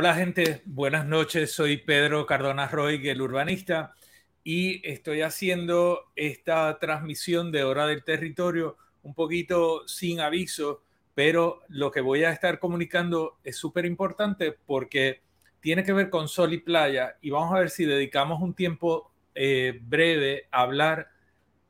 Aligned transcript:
Hola 0.00 0.14
gente, 0.14 0.62
buenas 0.64 1.06
noches. 1.06 1.50
Soy 1.50 1.78
Pedro 1.78 2.24
Cardona 2.24 2.68
Roy, 2.68 3.08
el 3.08 3.20
urbanista, 3.20 3.96
y 4.44 4.80
estoy 4.88 5.22
haciendo 5.22 6.12
esta 6.14 6.78
transmisión 6.78 7.50
de 7.50 7.64
Hora 7.64 7.88
del 7.88 8.04
Territorio 8.04 8.76
un 9.02 9.12
poquito 9.12 9.88
sin 9.88 10.20
aviso, 10.20 10.84
pero 11.16 11.62
lo 11.66 11.90
que 11.90 12.00
voy 12.00 12.22
a 12.22 12.30
estar 12.30 12.60
comunicando 12.60 13.38
es 13.42 13.56
súper 13.56 13.86
importante 13.86 14.52
porque 14.52 15.22
tiene 15.58 15.82
que 15.82 15.92
ver 15.92 16.10
con 16.10 16.28
sol 16.28 16.52
y 16.52 16.58
playa 16.58 17.16
y 17.20 17.30
vamos 17.30 17.52
a 17.52 17.58
ver 17.58 17.70
si 17.70 17.84
dedicamos 17.84 18.40
un 18.40 18.54
tiempo 18.54 19.10
eh, 19.34 19.80
breve 19.82 20.46
a 20.52 20.60
hablar 20.60 21.08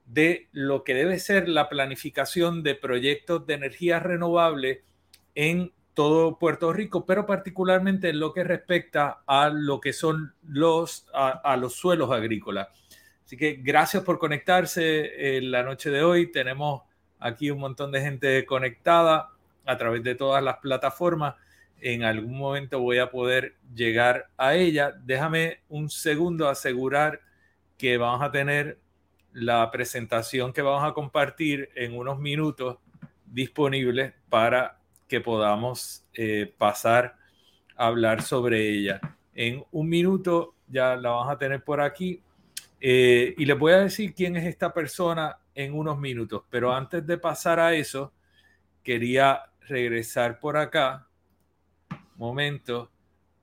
de 0.05 0.49
lo 0.53 0.85
que 0.85 0.93
debe 0.93 1.19
ser 1.19 1.49
la 1.49 1.71
planificación 1.71 2.63
de 2.63 2.75
proyectos 2.75 3.47
de 3.47 3.55
energía 3.55 4.01
renovable 4.01 4.83
en 5.35 5.73
todo 5.99 6.39
Puerto 6.39 6.73
Rico, 6.73 7.05
pero 7.05 7.27
particularmente 7.27 8.11
en 8.11 8.21
lo 8.21 8.33
que 8.33 8.45
respecta 8.45 9.25
a 9.27 9.49
lo 9.49 9.81
que 9.81 9.93
son 9.93 10.33
los, 10.45 11.09
a, 11.13 11.57
los 11.57 11.75
suelos 11.75 12.13
agrícolas. 12.13 12.69
Así 13.25 13.37
que 13.37 13.55
gracias 13.55 14.05
por 14.05 14.21
conectarse 14.21 15.39
en 15.39 15.51
la 15.51 15.65
noche 15.65 15.91
de 15.91 16.05
hoy. 16.05 16.31
Tenemos 16.31 16.83
aquí 17.19 17.51
un 17.51 17.59
montón 17.59 17.91
de 17.91 18.01
gente 18.01 18.47
conectada 18.47 19.31
a 19.67 19.77
través 19.77 20.05
de 20.05 20.15
todas 20.15 20.41
las 20.41 20.59
plataformas. 20.59 21.35
En 21.81 22.05
algún 22.05 22.39
momento 22.39 22.79
voy 22.79 22.99
a 22.99 23.11
poder 23.11 23.57
llegar 23.75 24.31
a 24.37 24.55
ella. 24.55 24.95
Déjame 25.03 25.63
un 25.69 25.91
segundo 25.91 26.49
asegurar 26.49 27.23
que 27.77 27.99
vamos 27.99 28.23
a 28.23 28.31
tener 28.31 28.79
la 29.33 29.69
presentación 29.73 30.53
que 30.53 30.63
vamos 30.63 30.89
a 30.89 30.95
compartir 30.95 31.71
en 31.75 31.99
unos 31.99 32.21
minutos 32.21 32.79
disponible 33.27 34.15
para 34.29 34.78
que 35.09 35.21
podamos 35.21 36.05
eh, 36.13 36.53
pasar 36.59 37.17
a 37.77 37.87
hablar 37.87 38.23
sobre 38.23 38.69
ella. 38.69 39.01
En 39.35 39.65
un 39.73 39.89
minuto 39.89 40.55
ya 40.69 40.95
la 40.97 41.11
vamos 41.11 41.33
a 41.33 41.39
tener 41.39 41.65
por 41.65 41.81
aquí 41.81 42.23
eh, 42.79 43.35
y 43.37 43.45
les 43.47 43.59
voy 43.59 43.73
a 43.73 43.81
decir 43.81 44.15
quién 44.15 44.37
es 44.37 44.45
esta 44.45 44.73
persona 44.73 45.39
en 45.55 45.75
unos 45.75 45.99
minutos, 45.99 46.43
pero 46.51 46.73
antes 46.73 47.05
de 47.05 47.19
pasar 47.19 47.59
a 47.59 47.75
eso, 47.75 48.13
quería 48.85 49.43
regresar 49.63 50.39
por 50.39 50.57
acá, 50.57 51.09
momento, 52.15 52.93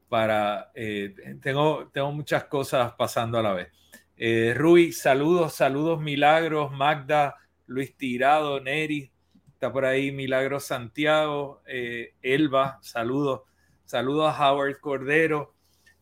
para, 0.08 0.72
eh, 0.76 1.14
tengo, 1.42 1.90
tengo 1.92 2.12
muchas 2.12 2.46
cosas 2.46 2.94
pasando 2.94 3.38
a 3.38 3.42
la 3.42 3.54
vez. 3.54 3.72
Rui, 4.56 4.94
saludos, 4.94 5.56
saludos, 5.56 6.00
milagros, 6.00 6.72
Magda, 6.72 7.36
Luis 7.66 7.98
Tirado, 7.98 8.62
Neri, 8.62 9.12
Por 9.72 9.86
ahí 9.86 10.12
Milagro 10.12 10.60
Santiago, 10.60 11.62
eh, 11.66 12.14
Elba, 12.22 12.80
saludos. 12.82 13.42
Saludos 13.86 14.34
a 14.34 14.52
Howard 14.52 14.80
Cordero, 14.80 15.54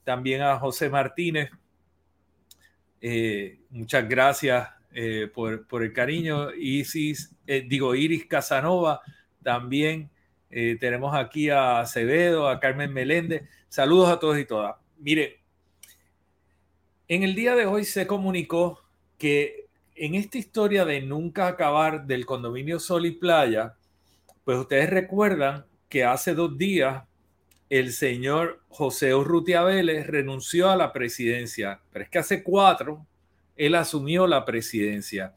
también 0.03 0.41
a 0.41 0.57
José 0.57 0.89
Martínez. 0.89 1.49
Eh, 3.01 3.59
muchas 3.69 4.07
gracias 4.07 4.69
eh, 4.93 5.29
por, 5.33 5.67
por, 5.67 5.83
el 5.83 5.91
cariño. 5.93 6.53
Isis, 6.53 7.35
digo, 7.45 7.95
Iris 7.95 8.25
Casanova, 8.25 9.01
también 9.41 10.09
tenemos 10.49 11.15
aquí 11.15 11.49
a 11.49 11.79
Acevedo, 11.79 12.47
a 12.47 12.59
Carmen 12.59 12.93
Meléndez. 12.93 13.49
Saludos 13.69 14.09
a 14.09 14.19
todos 14.19 14.37
y 14.37 14.45
todas. 14.45 14.75
Miren, 14.99 15.31
en 17.07 17.23
el 17.23 17.35
día 17.35 17.55
de 17.55 17.65
hoy 17.65 17.83
se 17.85 18.05
comunicó 18.07 18.83
que 19.17 19.62
en 19.95 20.15
esta 20.15 20.37
historia 20.37 20.85
de 20.85 21.01
nunca 21.01 21.47
acabar 21.47 22.05
del 22.05 22.25
condominio 22.25 22.79
Sol 22.79 23.05
y 23.05 23.11
Playa, 23.11 23.75
pues 24.43 24.57
ustedes 24.57 24.89
recuerdan 24.89 25.65
que 25.89 26.03
hace 26.03 26.33
dos 26.33 26.57
días 26.57 27.03
el 27.69 27.91
señor 27.91 28.61
José 28.69 29.15
Urrutia 29.15 29.63
Vélez 29.63 30.07
renunció 30.07 30.69
a 30.69 30.75
la 30.75 30.93
presidencia, 30.93 31.81
pero 31.91 32.03
es 32.03 32.09
que 32.09 32.19
hace 32.19 32.43
cuatro 32.43 33.05
él 33.55 33.75
asumió 33.75 34.27
la 34.27 34.45
presidencia. 34.45 35.35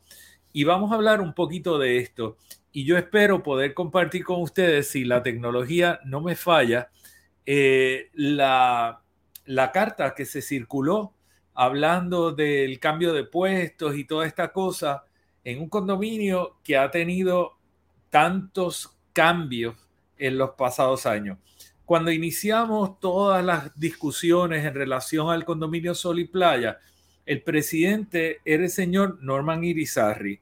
Y 0.53 0.65
vamos 0.65 0.91
a 0.91 0.97
hablar 0.97 1.21
un 1.21 1.35
poquito 1.35 1.79
de 1.79 1.99
esto. 1.99 2.39
Y 2.73 2.85
yo 2.85 2.97
espero 2.97 3.43
poder 3.43 3.75
compartir 3.75 4.25
con 4.25 4.41
ustedes, 4.41 4.89
si 4.89 5.05
la 5.05 5.23
tecnología 5.23 6.01
no 6.05 6.21
me 6.21 6.35
falla, 6.35 6.91
eh, 7.45 8.11
la, 8.13 9.03
la 9.45 9.73
carta 9.73 10.15
que 10.15 10.25
se 10.25 10.43
circuló 10.43 11.16
hablando 11.57 12.33
del 12.33 12.79
cambio 12.79 13.13
de 13.15 13.25
puestos 13.25 13.97
y 13.97 14.05
toda 14.05 14.27
esta 14.27 14.53
cosa 14.53 15.05
en 15.43 15.61
un 15.61 15.69
condominio 15.69 16.59
que 16.63 16.77
ha 16.77 16.91
tenido 16.91 17.57
tantos 18.11 18.97
cambios 19.13 19.75
en 20.19 20.39
los 20.39 20.51
pasados 20.51 21.07
años. 21.07 21.39
Cuando 21.87 22.11
iniciamos 22.11 23.01
todas 23.01 23.45
las 23.45 23.79
discusiones 23.79 24.65
en 24.65 24.75
relación 24.75 25.31
al 25.31 25.45
condominio 25.45 25.95
Sol 25.95 26.19
y 26.19 26.27
Playa, 26.27 26.79
el 27.25 27.43
presidente 27.43 28.41
era 28.45 28.65
el 28.65 28.71
señor 28.71 29.19
Norman 29.23 29.65
Irizarry. 29.65 30.41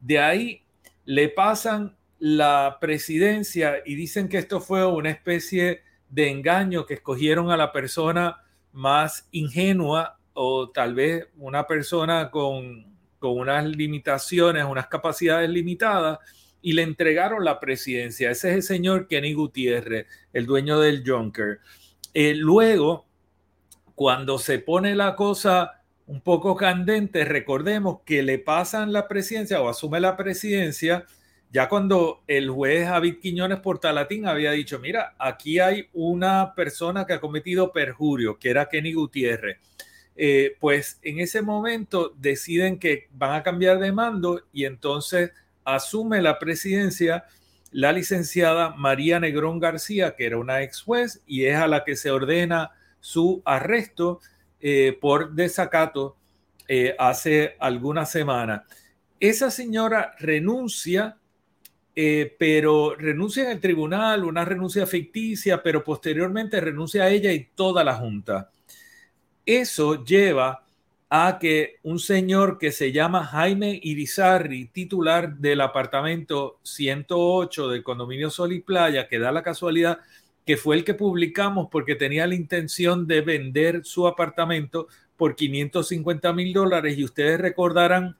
De 0.00 0.18
ahí 0.18 0.62
le 1.04 1.28
pasan 1.28 1.96
la 2.18 2.78
presidencia 2.80 3.76
y 3.84 3.94
dicen 3.94 4.28
que 4.28 4.38
esto 4.38 4.60
fue 4.60 4.86
una 4.86 5.10
especie 5.10 5.82
de 6.10 6.30
engaño, 6.30 6.86
que 6.86 6.94
escogieron 6.94 7.50
a 7.50 7.56
la 7.56 7.72
persona 7.72 8.42
más 8.72 9.28
ingenua 9.30 10.18
o 10.34 10.70
tal 10.70 10.94
vez 10.94 11.26
una 11.38 11.66
persona 11.66 12.30
con, 12.30 12.92
unas 13.20 13.64
limitaciones, 13.64 14.66
unas 14.66 14.88
capacidades 14.88 15.48
limitadas, 15.48 16.18
y 16.60 16.74
le 16.74 16.82
entregaron 16.82 17.42
la 17.44 17.58
presidencia. 17.58 18.30
Ese 18.30 18.50
es 18.50 18.54
el 18.56 18.62
señor 18.62 19.08
Kenny 19.08 19.32
Gutiérrez, 19.32 20.06
el 20.32 20.44
dueño 20.44 20.78
del 20.78 21.02
Junker. 21.06 21.60
Eh, 22.12 22.34
luego, 22.34 23.06
cuando 23.94 24.38
se 24.38 24.58
pone 24.58 24.94
la 24.94 25.16
cosa 25.16 25.82
un 26.06 26.20
poco 26.20 26.54
candente, 26.54 27.24
recordemos 27.24 28.00
que 28.04 28.22
le 28.22 28.38
pasan 28.38 28.92
la 28.92 29.08
presidencia 29.08 29.62
o 29.62 29.68
asume 29.68 30.00
la 30.00 30.16
presidencia 30.16 31.06
Ya 31.50 31.68
cuando 31.68 32.24
el 32.26 32.50
juez 32.50 32.88
David 32.88 33.20
Quiñones 33.22 33.60
Portalatín 33.60 34.26
había 34.26 34.50
dicho, 34.50 34.80
mira, 34.80 35.14
aquí 35.18 35.60
hay 35.60 35.88
una 35.92 36.52
persona 36.56 37.06
que 37.06 37.12
ha 37.12 37.20
cometido 37.20 37.70
perjurio, 37.70 38.38
que 38.40 38.50
era 38.50 38.68
Kenny 38.68 38.92
Gutiérrez, 38.92 39.58
eh, 40.16 40.56
pues 40.60 41.00
en 41.02 41.18
ese 41.18 41.42
momento 41.42 42.14
deciden 42.16 42.78
que 42.78 43.08
van 43.12 43.34
a 43.34 43.42
cambiar 43.42 43.80
de 43.80 43.90
mando 43.90 44.42
y 44.52 44.64
entonces 44.64 45.32
asume 45.64 46.22
la 46.22 46.38
presidencia 46.38 47.24
la 47.72 47.90
licenciada 47.92 48.70
María 48.70 49.18
Negrón 49.18 49.58
García, 49.58 50.14
que 50.14 50.26
era 50.26 50.38
una 50.38 50.62
ex 50.62 50.82
juez, 50.82 51.24
y 51.26 51.46
es 51.46 51.56
a 51.56 51.66
la 51.66 51.82
que 51.82 51.96
se 51.96 52.12
ordena 52.12 52.70
su 53.00 53.42
arresto 53.44 54.20
eh, 54.60 54.96
por 55.00 55.32
desacato 55.32 56.16
eh, 56.68 56.94
hace 57.00 57.56
algunas 57.58 58.12
semanas. 58.12 58.62
Esa 59.18 59.50
señora 59.50 60.14
renuncia 60.20 61.18
pero 62.40 62.96
renuncia 62.96 63.44
en 63.44 63.50
el 63.50 63.60
tribunal, 63.60 64.24
una 64.24 64.44
renuncia 64.44 64.84
ficticia, 64.84 65.62
pero 65.62 65.84
posteriormente 65.84 66.60
renuncia 66.60 67.04
a 67.04 67.08
ella 67.08 67.30
y 67.30 67.50
toda 67.54 67.84
la 67.84 67.94
Junta. 67.94 68.50
Eso 69.46 70.04
lleva 70.04 70.64
a 71.10 71.38
que 71.38 71.76
un 71.82 71.98
señor 71.98 72.58
que 72.58 72.72
se 72.72 72.90
llama 72.90 73.24
Jaime 73.24 73.78
Irizarri, 73.82 74.66
titular 74.66 75.36
del 75.36 75.60
apartamento 75.60 76.58
108 76.62 77.68
del 77.68 77.82
condominio 77.82 78.30
Sol 78.30 78.52
y 78.52 78.60
Playa, 78.60 79.06
que 79.06 79.18
da 79.18 79.30
la 79.30 79.42
casualidad 79.42 80.00
que 80.44 80.56
fue 80.56 80.76
el 80.76 80.84
que 80.84 80.94
publicamos 80.94 81.68
porque 81.70 81.94
tenía 81.94 82.26
la 82.26 82.34
intención 82.34 83.06
de 83.06 83.20
vender 83.20 83.84
su 83.84 84.06
apartamento 84.06 84.88
por 85.16 85.36
550 85.36 86.32
mil 86.32 86.52
dólares 86.52 86.98
y 86.98 87.04
ustedes 87.04 87.40
recordarán 87.40 88.16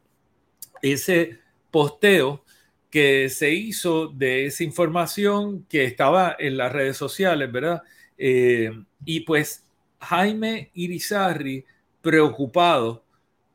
ese 0.81 1.39
posteo 1.71 2.45
que 2.91 3.29
se 3.29 3.53
hizo 3.53 4.07
de 4.07 4.47
esa 4.47 4.63
información 4.63 5.67
que 5.69 5.85
estaba 5.85 6.37
en 6.39 6.57
las 6.57 6.73
redes 6.73 6.97
sociales, 6.97 7.51
¿verdad? 7.51 7.83
Eh, 8.17 8.71
y 9.05 9.21
pues 9.21 9.64
Jaime 10.05 10.71
Irizarri, 10.75 11.65
preocupado 12.01 13.05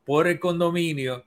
por 0.06 0.28
el 0.28 0.40
condominio, 0.40 1.24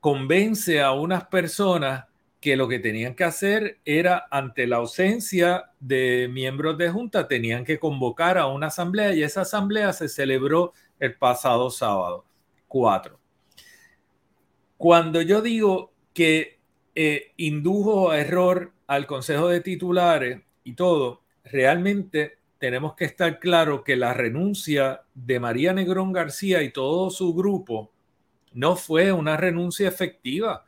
convence 0.00 0.80
a 0.80 0.92
unas 0.92 1.26
personas 1.26 2.04
que 2.40 2.56
lo 2.56 2.68
que 2.68 2.78
tenían 2.78 3.14
que 3.14 3.24
hacer 3.24 3.78
era, 3.84 4.26
ante 4.30 4.66
la 4.66 4.76
ausencia 4.76 5.70
de 5.80 6.28
miembros 6.30 6.78
de 6.78 6.90
junta, 6.90 7.26
tenían 7.26 7.64
que 7.64 7.78
convocar 7.78 8.38
a 8.38 8.46
una 8.46 8.68
asamblea 8.68 9.14
y 9.14 9.22
esa 9.22 9.42
asamblea 9.42 9.92
se 9.92 10.08
celebró 10.08 10.72
el 11.00 11.14
pasado 11.14 11.70
sábado 11.70 12.24
4. 12.68 13.18
Cuando 14.76 15.20
yo 15.22 15.42
digo 15.42 15.92
que 16.14 16.58
eh, 16.94 17.32
indujo 17.36 18.12
error 18.12 18.72
al 18.86 19.06
Consejo 19.06 19.48
de 19.48 19.60
Titulares 19.60 20.40
y 20.62 20.74
todo, 20.74 21.22
realmente 21.44 22.37
tenemos 22.58 22.94
que 22.94 23.04
estar 23.04 23.38
claro 23.38 23.84
que 23.84 23.96
la 23.96 24.12
renuncia 24.14 25.02
de 25.14 25.40
María 25.40 25.72
Negrón 25.72 26.12
García 26.12 26.62
y 26.62 26.72
todo 26.72 27.10
su 27.10 27.34
grupo 27.34 27.92
no 28.52 28.76
fue 28.76 29.12
una 29.12 29.36
renuncia 29.36 29.88
efectiva, 29.88 30.64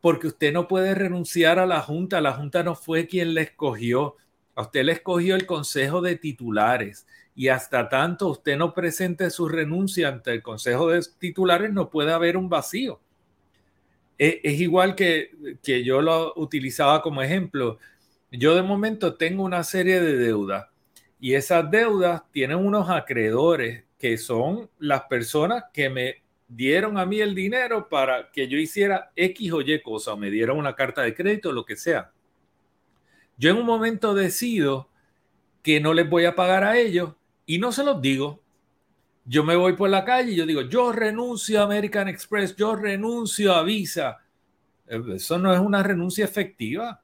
porque 0.00 0.28
usted 0.28 0.52
no 0.52 0.68
puede 0.68 0.94
renunciar 0.94 1.58
a 1.58 1.66
la 1.66 1.80
Junta, 1.80 2.20
la 2.20 2.32
Junta 2.32 2.62
no 2.62 2.74
fue 2.74 3.06
quien 3.06 3.34
le 3.34 3.42
escogió, 3.42 4.16
a 4.54 4.62
usted 4.62 4.84
le 4.84 4.92
escogió 4.92 5.34
el 5.34 5.44
Consejo 5.44 6.00
de 6.00 6.16
Titulares 6.16 7.06
y 7.34 7.48
hasta 7.48 7.88
tanto 7.88 8.28
usted 8.28 8.56
no 8.56 8.72
presente 8.74 9.30
su 9.30 9.48
renuncia 9.48 10.08
ante 10.08 10.32
el 10.32 10.42
Consejo 10.42 10.88
de 10.88 11.00
Titulares 11.18 11.72
no 11.72 11.90
puede 11.90 12.12
haber 12.12 12.36
un 12.36 12.48
vacío. 12.48 13.00
Es, 14.16 14.60
igual 14.60 14.96
que, 14.96 15.30
que 15.62 15.84
yo 15.84 16.02
lo 16.02 16.32
utilizaba 16.34 17.02
como 17.02 17.22
ejemplo. 17.22 17.78
Yo 18.32 18.56
de 18.56 18.62
momento 18.62 19.14
tengo 19.14 19.44
una 19.44 19.62
serie 19.62 20.00
de 20.00 20.16
deudas 20.16 20.66
y 21.20 21.34
esas 21.34 21.70
deudas 21.70 22.22
tienen 22.30 22.58
unos 22.58 22.88
acreedores 22.90 23.84
que 23.98 24.16
son 24.16 24.70
las 24.78 25.02
personas 25.02 25.64
que 25.72 25.90
me 25.90 26.22
dieron 26.46 26.98
a 26.98 27.04
mí 27.04 27.20
el 27.20 27.34
dinero 27.34 27.88
para 27.88 28.30
que 28.30 28.48
yo 28.48 28.56
hiciera 28.56 29.10
X 29.16 29.52
o 29.52 29.60
Y 29.60 29.80
cosa, 29.82 30.12
o 30.12 30.16
me 30.16 30.30
dieron 30.30 30.58
una 30.58 30.74
carta 30.74 31.02
de 31.02 31.14
crédito, 31.14 31.52
lo 31.52 31.64
que 31.64 31.76
sea. 31.76 32.12
Yo 33.36 33.50
en 33.50 33.56
un 33.56 33.66
momento 33.66 34.14
decido 34.14 34.88
que 35.62 35.80
no 35.80 35.92
les 35.92 36.08
voy 36.08 36.24
a 36.24 36.34
pagar 36.34 36.64
a 36.64 36.78
ellos 36.78 37.14
y 37.44 37.58
no 37.58 37.72
se 37.72 37.84
los 37.84 38.00
digo 38.00 38.40
yo 39.28 39.44
me 39.44 39.56
voy 39.56 39.74
por 39.74 39.90
la 39.90 40.06
calle 40.06 40.32
y 40.32 40.36
yo 40.36 40.46
digo, 40.46 40.62
yo 40.62 40.90
renuncio 40.90 41.60
a 41.60 41.64
American 41.64 42.08
Express, 42.08 42.56
yo 42.56 42.74
renuncio 42.74 43.52
a 43.52 43.62
Visa. 43.62 44.24
Eh, 44.86 45.02
eso 45.16 45.38
no 45.38 45.52
es 45.52 45.60
una 45.60 45.82
renuncia 45.82 46.24
efectiva. 46.24 47.02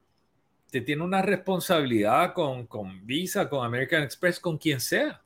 Usted 0.74 0.86
tiene 0.86 1.04
una 1.04 1.22
responsabilidad 1.22 2.32
con, 2.32 2.66
con 2.66 3.06
Visa, 3.06 3.48
con 3.48 3.64
American 3.64 4.02
Express, 4.02 4.40
con 4.40 4.58
quien 4.58 4.80
sea. 4.80 5.22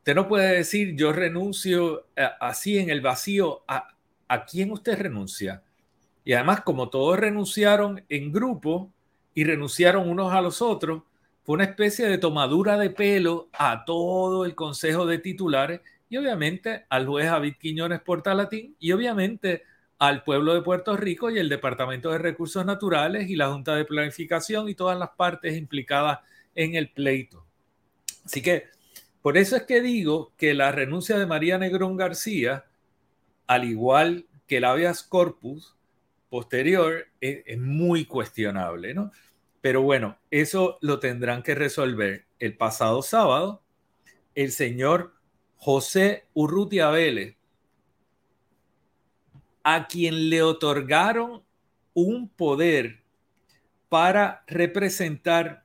Usted 0.00 0.14
no 0.14 0.28
puede 0.28 0.56
decir, 0.56 0.94
yo 0.96 1.14
renuncio 1.14 2.08
eh, 2.14 2.28
así 2.38 2.76
en 2.76 2.90
el 2.90 3.00
vacío. 3.00 3.62
¿A, 3.66 3.88
¿A 4.28 4.44
quién 4.44 4.70
usted 4.70 4.98
renuncia? 4.98 5.62
Y 6.26 6.34
además, 6.34 6.60
como 6.60 6.90
todos 6.90 7.18
renunciaron 7.18 8.04
en 8.10 8.32
grupo 8.32 8.92
y 9.32 9.44
renunciaron 9.44 10.10
unos 10.10 10.34
a 10.34 10.42
los 10.42 10.60
otros, 10.60 11.04
fue 11.42 11.54
una 11.54 11.64
especie 11.64 12.06
de 12.06 12.18
tomadura 12.18 12.76
de 12.76 12.90
pelo 12.90 13.48
a 13.54 13.86
todo 13.86 14.44
el 14.44 14.54
Consejo 14.54 15.06
de 15.06 15.20
Titulares 15.20 15.80
y 16.10 16.18
obviamente 16.18 16.84
al 16.90 17.06
juez 17.06 17.30
David 17.30 17.54
Quiñones 17.58 18.02
Portalatín 18.02 18.76
y 18.78 18.92
obviamente 18.92 19.62
al 19.98 20.24
pueblo 20.24 20.54
de 20.54 20.62
Puerto 20.62 20.96
Rico 20.96 21.30
y 21.30 21.38
el 21.38 21.48
Departamento 21.48 22.10
de 22.10 22.18
Recursos 22.18 22.64
Naturales 22.64 23.28
y 23.28 23.36
la 23.36 23.50
Junta 23.50 23.74
de 23.76 23.84
Planificación 23.84 24.68
y 24.68 24.74
todas 24.74 24.98
las 24.98 25.10
partes 25.10 25.56
implicadas 25.56 26.20
en 26.54 26.74
el 26.74 26.90
pleito. 26.90 27.46
Así 28.24 28.42
que 28.42 28.64
por 29.22 29.38
eso 29.38 29.56
es 29.56 29.62
que 29.62 29.80
digo 29.80 30.32
que 30.36 30.54
la 30.54 30.72
renuncia 30.72 31.18
de 31.18 31.26
María 31.26 31.58
Negrón 31.58 31.96
García, 31.96 32.66
al 33.46 33.64
igual 33.64 34.26
que 34.46 34.58
el 34.58 34.64
habeas 34.64 35.02
corpus 35.02 35.76
posterior, 36.28 37.06
es, 37.20 37.42
es 37.46 37.58
muy 37.58 38.04
cuestionable, 38.04 38.94
¿no? 38.94 39.12
Pero 39.60 39.80
bueno, 39.80 40.18
eso 40.30 40.76
lo 40.82 41.00
tendrán 41.00 41.42
que 41.42 41.54
resolver 41.54 42.26
el 42.38 42.56
pasado 42.56 43.00
sábado. 43.00 43.62
El 44.34 44.52
señor 44.52 45.14
José 45.56 46.26
Urrutia 46.34 46.90
Vélez, 46.90 47.36
a 49.64 49.88
quien 49.88 50.30
le 50.30 50.42
otorgaron 50.42 51.42
un 51.92 52.28
poder 52.28 53.02
para 53.88 54.44
representar 54.46 55.64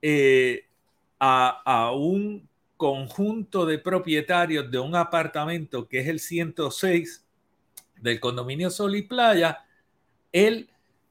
eh, 0.00 0.66
a, 1.20 1.62
a, 1.64 1.92
un 1.92 2.48
conjunto 2.76 3.64
de 3.66 3.78
propietarios 3.78 4.68
de 4.70 4.80
un 4.80 4.96
apartamento 4.96 5.86
que 5.86 6.00
es 6.00 6.08
el 6.08 6.18
106 6.18 7.24
del 8.00 8.18
condominio 8.18 8.70
Sol 8.70 8.96
y 8.96 9.02
Playa, 9.02 9.64
él 10.32 10.68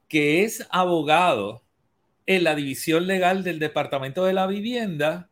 que 0.10 0.44
es 0.44 0.68
abogado 0.70 1.64
en 2.26 2.44
la 2.44 2.56
división 2.56 3.08
legal 3.08 3.44
del 3.44 3.60
Departamento 3.60 4.26
de 4.26 4.34
la 4.34 4.48
Vivienda, 4.48 5.30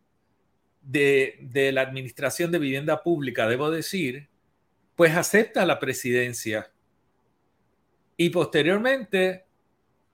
de, 0.82 1.72
la 1.74 1.82
Administración 1.82 2.52
de 2.52 2.60
Vivienda 2.60 3.04
Pública, 3.04 3.48
debo 3.48 3.70
decir, 3.70 4.28
pues 5.00 5.16
acepta 5.16 5.66
la 5.66 5.80
presidencia. 5.80 6.74
Y 8.18 8.32
posteriormente, 8.32 9.46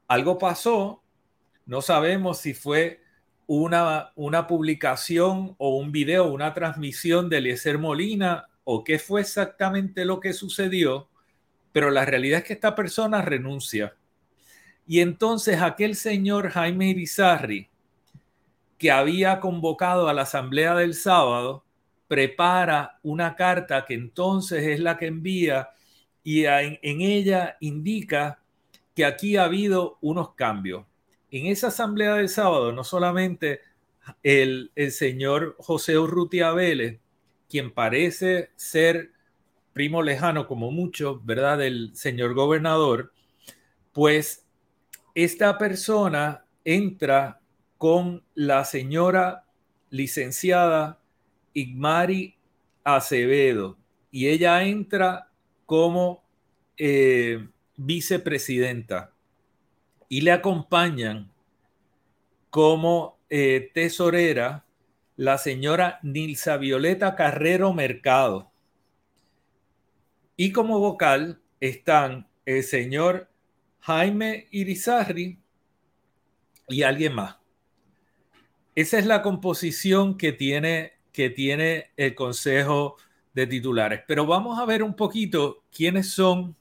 algo 0.08 0.38
pasó, 0.38 1.02
no 1.66 1.82
sabemos 1.82 2.38
si 2.38 2.54
fue 2.54 3.02
una, 3.48 4.12
una 4.14 4.46
publicación 4.46 5.56
o 5.58 5.78
un 5.78 5.92
video, 5.92 6.32
una 6.32 6.54
transmisión 6.54 7.30
de 7.30 7.40
Eliezer 7.40 7.80
Molina 7.80 8.48
o 8.64 8.84
qué 8.84 9.00
fue 9.00 9.22
exactamente 9.22 10.06
lo 10.06 10.20
que 10.20 10.34
sucedió, 10.34 11.10
pero 11.72 11.90
la 11.90 12.06
realidad 12.06 12.42
es 12.42 12.46
que 12.46 12.54
esta 12.54 12.76
persona 12.76 13.24
renuncia 13.24 13.96
y 14.86 15.00
entonces 15.00 15.64
aquel 15.64 15.96
señor 15.96 16.52
Jaime 16.52 16.90
Irizarri, 16.90 17.72
que 18.78 18.92
había 18.92 19.40
convocado 19.40 20.10
a 20.10 20.14
la 20.14 20.22
asamblea 20.22 20.76
del 20.76 20.94
sábado, 20.94 21.65
prepara 22.08 23.00
una 23.04 23.36
carta 23.36 23.86
que 23.86 23.94
entonces 23.94 24.64
es 24.66 24.80
la 24.80 24.98
que 24.98 25.08
envía 25.08 25.70
y 26.24 26.46
en, 26.46 26.80
ella 26.82 27.58
indica 27.60 28.42
que 28.96 29.06
aquí 29.06 29.38
ha 29.38 29.46
habido 29.46 29.98
unos 30.02 30.34
cambios. 30.34 30.86
En 31.30 31.48
esa 31.48 31.68
asamblea 31.68 32.16
del 32.16 32.30
sábado, 32.30 32.72
no 32.72 32.84
solamente 32.84 33.62
el, 34.24 34.72
el 34.76 34.92
señor 34.92 35.56
José 35.60 35.98
Urrutia 35.98 36.52
Vélez, 36.52 37.00
quien 37.50 37.72
parece 37.72 38.52
ser 38.56 39.12
primo 39.74 40.02
lejano 40.02 40.48
como 40.48 40.72
mucho, 40.72 41.22
¿verdad?, 41.24 41.58
del 41.58 41.96
señor 41.96 42.34
gobernador, 42.34 43.12
pues 43.92 44.46
esta 45.14 45.58
persona 45.58 46.46
entra 46.64 47.40
con 47.78 48.24
la 48.34 48.66
señora 48.66 49.46
licenciada 49.90 51.00
Igmari 51.56 52.36
Acevedo 52.84 53.78
y 54.12 54.28
ella 54.28 54.64
entra 54.64 55.32
como 55.66 56.24
eh, 56.78 57.48
vicepresidenta. 57.76 59.12
y 60.08 60.22
le 60.22 60.32
acompañan 60.32 61.32
como 62.52 63.18
eh, 63.30 63.72
tesorera 63.74 64.66
la 65.18 65.38
señora 65.38 66.00
Nilsa 66.04 66.58
Violeta 66.58 67.16
Carrero 67.16 67.74
Mercado. 67.74 68.52
Y 70.38 70.52
como 70.52 70.80
vocal 70.80 71.42
están 71.60 72.28
el 72.46 72.64
señor 72.64 73.30
Jaime 73.80 74.48
Irizarri 74.52 75.40
y 76.68 76.84
alguien 76.84 77.14
más. 77.14 77.38
Esa 78.76 79.00
es 79.00 79.06
la 79.06 79.22
composición 79.22 80.18
que 80.18 80.34
tiene, 80.34 80.94
que 81.16 81.30
tiene 81.30 81.92
el 81.96 82.14
Consejo 82.14 82.98
de 83.34 83.48
Titulares. 83.48 84.02
Pero 84.06 84.26
vamos 84.26 84.60
a 84.60 84.66
ver 84.66 84.84
un 84.84 84.96
poquito 84.96 85.64
quiénes 85.72 86.12
son 86.12 86.56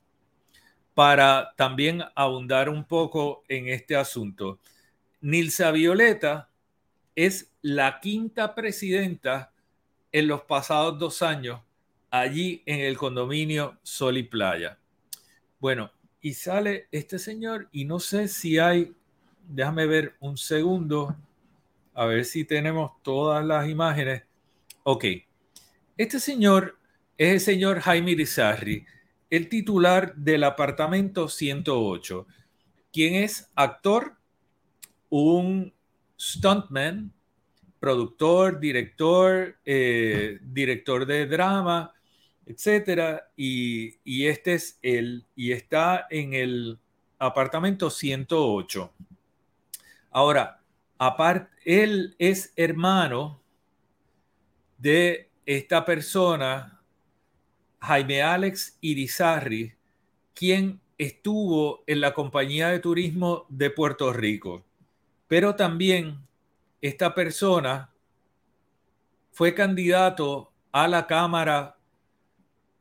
para 0.95 1.53
también 1.57 2.03
abundar 2.15 2.69
un 2.69 2.85
poco 2.85 3.43
en 3.49 3.69
este 3.69 3.97
asunto. 3.97 4.61
Nilsa 5.21 5.73
Violeta 5.73 6.49
es 7.17 7.51
la 7.63 7.99
quinta 8.01 8.55
presidenta 8.55 9.53
en 10.13 10.29
los 10.29 10.43
pasados 10.43 10.99
dos 10.99 11.23
años 11.23 11.61
allí 12.11 12.63
en 12.67 12.81
el 12.81 12.97
condominio 12.97 13.77
Sol 13.83 14.17
y 14.19 14.23
Playa. 14.23 14.79
Bueno, 15.59 15.91
y 16.21 16.35
sale 16.35 16.87
este 16.93 17.19
señor 17.19 17.69
y 17.73 17.85
no 17.87 17.99
sé 17.99 18.29
si 18.29 18.59
hay, 18.59 18.95
déjame 19.49 19.87
ver 19.87 20.15
un 20.21 20.37
segundo, 20.37 21.17
a 21.93 22.07
ver 22.07 22.25
si 22.25 22.45
tenemos 22.45 22.93
todas 23.03 23.45
las 23.45 23.69
imágenes. 23.69 24.23
Ok, 24.87 25.07
este 25.97 26.21
señor 26.21 26.79
es 27.17 27.33
el 27.33 27.41
señor 27.41 27.81
Jaime 27.81 28.11
Irizarri, 28.11 28.85
el 29.31 29.49
titular 29.49 30.14
del 30.14 30.45
apartamento 30.45 31.31
108, 31.31 32.26
quien 32.93 33.14
es 33.14 33.50
actor, 33.55 34.19
un 35.09 35.73
stuntman, 36.21 37.14
productor, 37.81 38.61
director, 38.61 39.57
eh, 39.64 40.38
director 40.43 41.07
de 41.07 41.29
drama, 41.29 41.95
etcétera. 42.45 43.31
Y, 43.38 44.00
y, 44.05 44.26
este 44.26 44.53
es 44.53 44.79
él, 44.83 45.25
y 45.35 45.53
está 45.53 46.07
en 46.11 46.35
el 46.35 46.79
apartamento 47.19 47.88
108. 47.88 48.93
Ahora, 50.11 50.61
aparte, 50.99 51.49
él 51.64 52.14
es 52.19 52.53
hermano 52.55 53.41
de 54.85 55.31
esta 55.47 55.83
persona, 55.87 56.79
Jaime 57.81 58.21
Alex 58.21 58.76
Irizarri, 58.83 59.73
quien 60.35 60.79
estuvo 60.99 61.83
en 61.87 62.03
la 62.03 62.12
compañía 62.12 62.69
de 62.69 62.81
turismo 62.81 63.47
de 63.49 63.71
Puerto 63.71 64.12
Rico. 64.12 64.62
Pero 65.26 65.55
también 65.55 66.19
esta 66.83 67.14
persona 67.14 67.95
fue 69.33 69.55
candidato 69.55 70.53
a 70.71 70.87
la 70.87 71.07
Cámara 71.07 71.79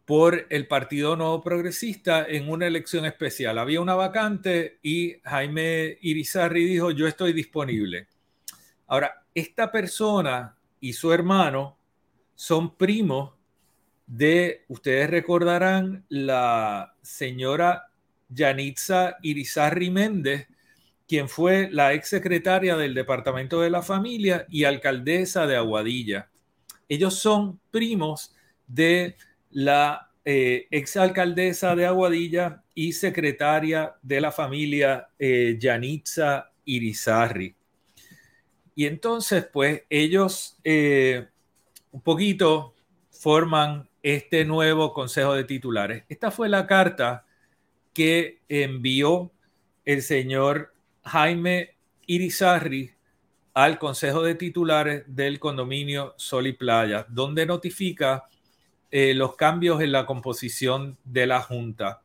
por 0.04 0.46
el 0.50 0.68
Partido 0.68 1.16
Nuevo 1.16 1.42
Progresista 1.42 2.26
en 2.28 2.50
una 2.50 2.68
elección 2.68 3.06
especial. 3.06 3.58
Había 3.58 3.80
una 3.80 3.96
vacante 3.96 4.78
y 4.84 5.22
Jaime 5.24 6.00
Irizarry 6.02 6.66
dijo, 6.66 6.92
yo 6.92 7.08
estoy 7.08 7.32
disponible. 7.32 8.10
Ahora, 8.88 9.24
esta 9.34 9.72
persona 9.72 10.58
y 10.82 10.92
su 10.92 11.14
hermano 11.14 11.78
son 12.36 12.76
primos 12.76 13.34
de, 14.08 14.64
ustedes 14.68 15.10
recordarán, 15.10 16.06
la 16.10 16.96
señora 17.02 17.90
Yanitza 18.30 19.18
Irizarry 19.22 19.90
Méndez, 19.90 20.48
quien 21.08 21.30
fue 21.30 21.70
la 21.72 21.94
ex 21.94 22.10
secretaria 22.10 22.76
del 22.76 22.94
Departamento 22.94 23.62
de 23.62 23.70
la 23.70 23.82
Familia 23.82 24.46
y 24.50 24.64
alcaldesa 24.64 25.46
de 25.48 25.56
Aguadilla. 25.56 26.30
Ellos 26.90 27.16
son 27.16 27.60
primos 27.72 28.36
de 28.68 29.16
la 29.52 30.12
eh, 30.26 30.68
exalcaldesa 30.72 31.76
de 31.76 31.86
Aguadilla 31.86 32.64
y 32.74 32.94
secretaria 32.94 33.96
de 34.02 34.22
la 34.22 34.32
familia 34.32 35.10
eh, 35.20 35.58
Yanitza 35.60 36.52
Irizarri. 36.66 37.56
Y 38.76 38.86
entonces, 38.86 39.46
pues 39.52 39.84
ellos 39.90 40.58
eh, 40.64 41.28
un 41.94 42.02
poquito 42.02 42.74
forman 43.12 43.88
este 44.02 44.44
nuevo 44.44 44.94
Consejo 44.94 45.34
de 45.34 45.46
Titulares. 45.46 46.04
Esta 46.10 46.32
fue 46.32 46.50
la 46.50 46.68
carta 46.68 47.26
que 47.94 48.42
envió 48.50 49.32
el 49.86 50.02
señor 50.02 50.74
Jaime 51.04 51.76
Irizarri 52.08 52.92
al 53.54 53.78
Consejo 53.78 54.24
de 54.24 54.34
Titulares 54.34 55.04
del 55.08 55.40
condominio 55.40 56.16
Sol 56.18 56.48
y 56.48 56.54
Playa, 56.54 57.06
donde 57.10 57.46
notifica 57.46 58.24
eh, 58.90 59.14
los 59.14 59.36
cambios 59.36 59.80
en 59.82 59.92
la 59.92 60.08
composición 60.08 60.98
de 61.04 61.28
la 61.28 61.42
Junta. 61.42 62.02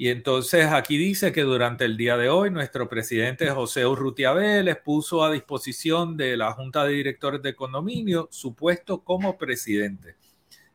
Y 0.00 0.08
entonces 0.08 0.64
aquí 0.64 0.96
dice 0.96 1.30
que 1.30 1.42
durante 1.42 1.84
el 1.84 1.98
día 1.98 2.16
de 2.16 2.30
hoy 2.30 2.50
nuestro 2.50 2.88
presidente 2.88 3.50
José 3.50 3.86
Urrutia 3.86 4.32
Vélez 4.32 4.78
puso 4.82 5.22
a 5.22 5.30
disposición 5.30 6.16
de 6.16 6.38
la 6.38 6.52
Junta 6.52 6.84
de 6.84 6.94
Directores 6.94 7.42
de 7.42 7.54
Condominio 7.54 8.26
su 8.30 8.54
puesto 8.54 9.04
como 9.04 9.36
presidente. 9.36 10.16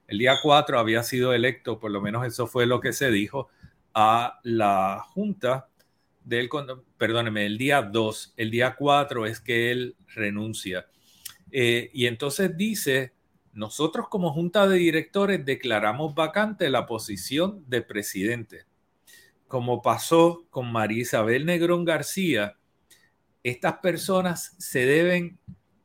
El 0.05 0.20
día 0.20 0.36
4 0.44 0.77
había 0.77 1.01
sido 1.01 1.34
electo, 1.34 1.79
por 1.79 1.89
lo 1.89 2.01
menos 2.01 2.24
eso 2.24 2.46
fue 2.46 2.67
lo 2.67 2.79
que 2.79 2.94
se 2.94 3.10
dijo, 3.10 3.50
a 3.96 4.39
la 4.44 5.03
Junta 5.08 5.70
del 6.24 6.48
perdóneme, 6.96 7.48
el 7.48 7.58
día 7.58 7.82
2, 7.82 8.36
el 8.38 8.51
día 8.51 8.75
4 8.75 9.25
es 9.25 9.39
que 9.39 9.72
él 9.72 9.96
renuncia. 10.13 10.86
Eh, 11.51 11.89
y 11.96 12.05
entonces 12.05 12.55
dice 12.55 13.15
nosotros 13.53 14.08
como 14.08 14.32
junta 14.34 14.67
de 14.67 14.77
directores 14.77 15.44
declaramos 15.44 16.13
vacante 16.13 16.70
la 16.70 16.86
posición 16.86 17.63
de 17.67 17.82
presidente. 17.82 18.65
Como 19.47 19.81
pasó 19.81 20.45
con 20.49 20.71
María 20.71 21.01
Isabel 21.01 21.45
Negrón 21.45 21.85
García, 21.85 22.57
estas 23.43 23.77
personas 23.77 24.55
se 24.57 24.85
deben 24.85 25.39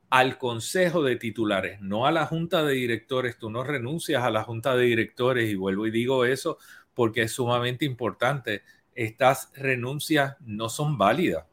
al 0.08 0.38
consejo 0.38 1.02
de 1.02 1.16
titulares, 1.16 1.80
no 1.80 2.06
a 2.06 2.10
la 2.10 2.26
junta 2.26 2.64
de 2.64 2.74
directores. 2.74 3.38
Tú 3.38 3.50
no 3.50 3.62
renuncias 3.62 4.24
a 4.24 4.30
la 4.30 4.42
junta 4.42 4.74
de 4.74 4.84
directores 4.84 5.50
y 5.50 5.54
vuelvo 5.54 5.86
y 5.86 5.90
digo 5.90 6.24
eso 6.24 6.58
porque 6.94 7.22
es 7.22 7.32
sumamente 7.32 7.84
importante. 7.84 8.62
Estas 8.94 9.52
renuncias 9.54 10.36
no 10.40 10.68
son 10.68 10.98
válidas, 10.98 11.46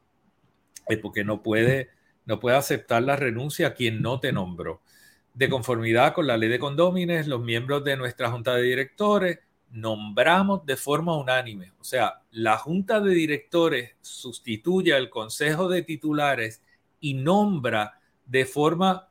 porque 1.02 1.24
no 1.24 1.42
puede, 1.42 1.90
no 2.26 2.40
puede 2.40 2.56
aceptar 2.56 3.02
la 3.02 3.14
renuncia 3.16 3.74
quien 3.74 4.02
no 4.02 4.18
te 4.18 4.32
nombró 4.32 4.82
de 5.38 5.48
conformidad 5.48 6.14
con 6.14 6.26
la 6.26 6.36
ley 6.36 6.48
de 6.48 6.58
condómines, 6.58 7.28
los 7.28 7.40
miembros 7.40 7.84
de 7.84 7.96
nuestra 7.96 8.28
junta 8.28 8.56
de 8.56 8.62
directores 8.62 9.38
nombramos 9.70 10.64
de 10.66 10.76
forma 10.76 11.16
unánime. 11.16 11.72
O 11.80 11.84
sea, 11.84 12.22
la 12.30 12.56
junta 12.56 13.00
de 13.00 13.12
directores 13.12 13.96
sustituye 14.00 14.94
al 14.94 15.10
consejo 15.10 15.68
de 15.68 15.82
titulares 15.82 16.62
y 17.00 17.14
nombra 17.14 18.00
de 18.26 18.44
forma 18.44 19.08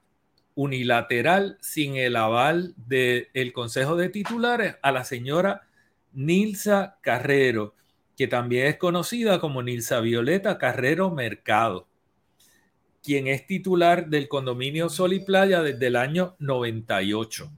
unilateral, 0.56 1.58
sin 1.62 1.96
el 1.96 2.16
aval 2.16 2.74
del 2.78 3.54
consejo 3.54 3.96
de 3.96 4.10
titulares, 4.10 4.76
a 4.82 4.92
la 4.92 5.04
señora 5.04 5.68
Nilsa 6.14 6.98
Carrero, 7.02 7.76
que 8.16 8.28
también 8.28 8.68
es 8.68 8.78
conocida 8.78 9.40
como 9.40 9.62
Nilsa 9.62 10.00
Violeta 10.00 10.58
Carrero 10.58 11.12
Mercado 11.12 11.88
quien 13.08 13.28
es 13.28 13.48
titular 13.48 14.10
del 14.10 14.28
condominio 14.28 14.90
Sol 14.90 15.14
y 15.14 15.22
Playa 15.22 15.62
desde 15.62 15.88
el 15.88 15.96
año 15.96 16.36
98. 16.40 17.50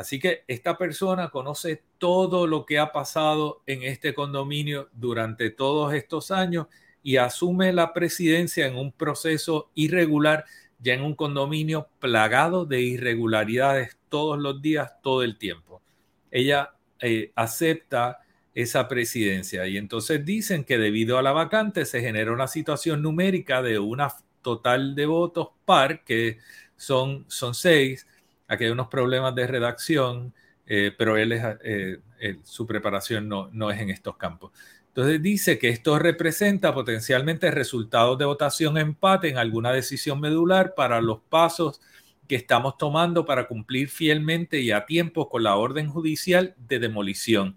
Así 0.00 0.18
que 0.18 0.44
esta 0.48 0.78
persona 0.78 1.28
conoce 1.28 1.82
todo 1.98 2.46
lo 2.46 2.64
que 2.64 2.78
ha 2.78 2.90
pasado 2.90 3.62
en 3.66 3.82
este 3.82 4.14
condominio 4.14 4.88
durante 4.94 5.50
todos 5.50 5.92
estos 5.92 6.30
años 6.30 6.68
y 7.02 7.18
asume 7.18 7.70
la 7.74 7.92
presidencia 7.92 8.66
en 8.66 8.76
un 8.76 8.92
proceso 8.92 9.70
irregular, 9.74 10.46
ya 10.78 10.94
en 10.94 11.02
un 11.02 11.14
condominio 11.14 11.90
plagado 11.98 12.64
de 12.64 12.80
irregularidades 12.80 13.98
todos 14.08 14.38
los 14.38 14.62
días, 14.62 14.90
todo 15.02 15.22
el 15.22 15.36
tiempo. 15.36 15.82
Ella 16.30 16.70
eh, 17.00 17.32
acepta 17.34 18.20
esa 18.54 18.88
presidencia 18.88 19.66
y 19.66 19.76
entonces 19.76 20.24
dicen 20.24 20.64
que 20.64 20.78
debido 20.78 21.18
a 21.18 21.22
la 21.22 21.32
vacante 21.32 21.84
se 21.84 22.00
genera 22.00 22.32
una 22.32 22.48
situación 22.48 23.02
numérica 23.02 23.60
de 23.60 23.78
una 23.78 24.08
total 24.40 24.94
de 24.94 25.04
votos 25.04 25.48
par, 25.66 26.04
que 26.04 26.38
son, 26.78 27.26
son 27.28 27.54
seis. 27.54 28.06
Aquí 28.50 28.64
hay 28.64 28.70
unos 28.70 28.88
problemas 28.88 29.32
de 29.34 29.46
redacción, 29.46 30.34
eh, 30.66 30.92
pero 30.98 31.16
él 31.16 31.32
eh, 31.62 32.00
su 32.42 32.66
preparación 32.66 33.28
no, 33.28 33.48
no 33.52 33.70
es 33.70 33.80
en 33.80 33.90
estos 33.90 34.16
campos. 34.16 34.50
Entonces 34.88 35.22
dice 35.22 35.56
que 35.56 35.68
esto 35.68 36.00
representa 36.00 36.74
potencialmente 36.74 37.52
resultados 37.52 38.18
de 38.18 38.24
votación 38.24 38.76
empate 38.76 39.28
en 39.28 39.38
alguna 39.38 39.70
decisión 39.70 40.20
medular 40.20 40.74
para 40.74 41.00
los 41.00 41.20
pasos 41.20 41.80
que 42.26 42.34
estamos 42.34 42.76
tomando 42.76 43.24
para 43.24 43.46
cumplir 43.46 43.88
fielmente 43.88 44.60
y 44.60 44.72
a 44.72 44.86
tiempo 44.86 45.28
con 45.28 45.44
la 45.44 45.54
orden 45.54 45.88
judicial 45.88 46.56
de 46.58 46.80
demolición. 46.80 47.56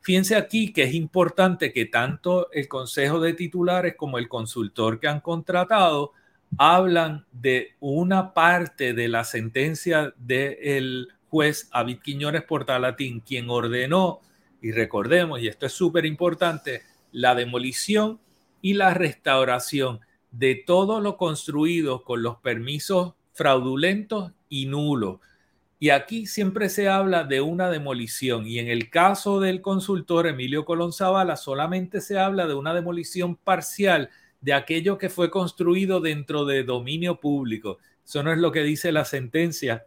Fíjense 0.00 0.36
aquí 0.36 0.72
que 0.72 0.84
es 0.84 0.94
importante 0.94 1.70
que 1.74 1.84
tanto 1.84 2.50
el 2.52 2.66
Consejo 2.66 3.20
de 3.20 3.34
Titulares 3.34 3.94
como 3.96 4.16
el 4.16 4.28
consultor 4.28 4.98
que 5.00 5.08
han 5.08 5.20
contratado 5.20 6.12
hablan 6.58 7.26
de 7.32 7.74
una 7.80 8.34
parte 8.34 8.92
de 8.92 9.08
la 9.08 9.24
sentencia 9.24 10.12
del 10.18 11.08
juez 11.28 11.70
David 11.72 11.98
Quiñones 12.02 12.42
Portalatín, 12.42 13.20
quien 13.20 13.48
ordenó, 13.50 14.20
y 14.62 14.72
recordemos, 14.72 15.40
y 15.40 15.48
esto 15.48 15.66
es 15.66 15.72
súper 15.72 16.04
importante, 16.04 16.82
la 17.12 17.34
demolición 17.34 18.20
y 18.60 18.74
la 18.74 18.92
restauración 18.94 20.00
de 20.30 20.54
todo 20.54 21.00
lo 21.00 21.16
construido 21.16 22.04
con 22.04 22.22
los 22.22 22.36
permisos 22.38 23.14
fraudulentos 23.32 24.32
y 24.48 24.66
nulos. 24.66 25.20
Y 25.78 25.90
aquí 25.90 26.26
siempre 26.26 26.68
se 26.68 26.90
habla 26.90 27.24
de 27.24 27.40
una 27.40 27.70
demolición 27.70 28.46
y 28.46 28.58
en 28.58 28.68
el 28.68 28.90
caso 28.90 29.40
del 29.40 29.62
consultor 29.62 30.26
Emilio 30.26 30.66
Colón 30.66 30.92
Zavala 30.92 31.36
solamente 31.36 32.02
se 32.02 32.18
habla 32.18 32.46
de 32.46 32.52
una 32.52 32.74
demolición 32.74 33.34
parcial 33.34 34.10
de 34.40 34.52
aquello 34.52 34.98
que 34.98 35.10
fue 35.10 35.30
construido 35.30 36.00
dentro 36.00 36.44
de 36.44 36.64
dominio 36.64 37.20
público. 37.20 37.78
Eso 38.04 38.22
no 38.22 38.32
es 38.32 38.38
lo 38.38 38.52
que 38.52 38.62
dice 38.62 38.92
la 38.92 39.04
sentencia 39.04 39.86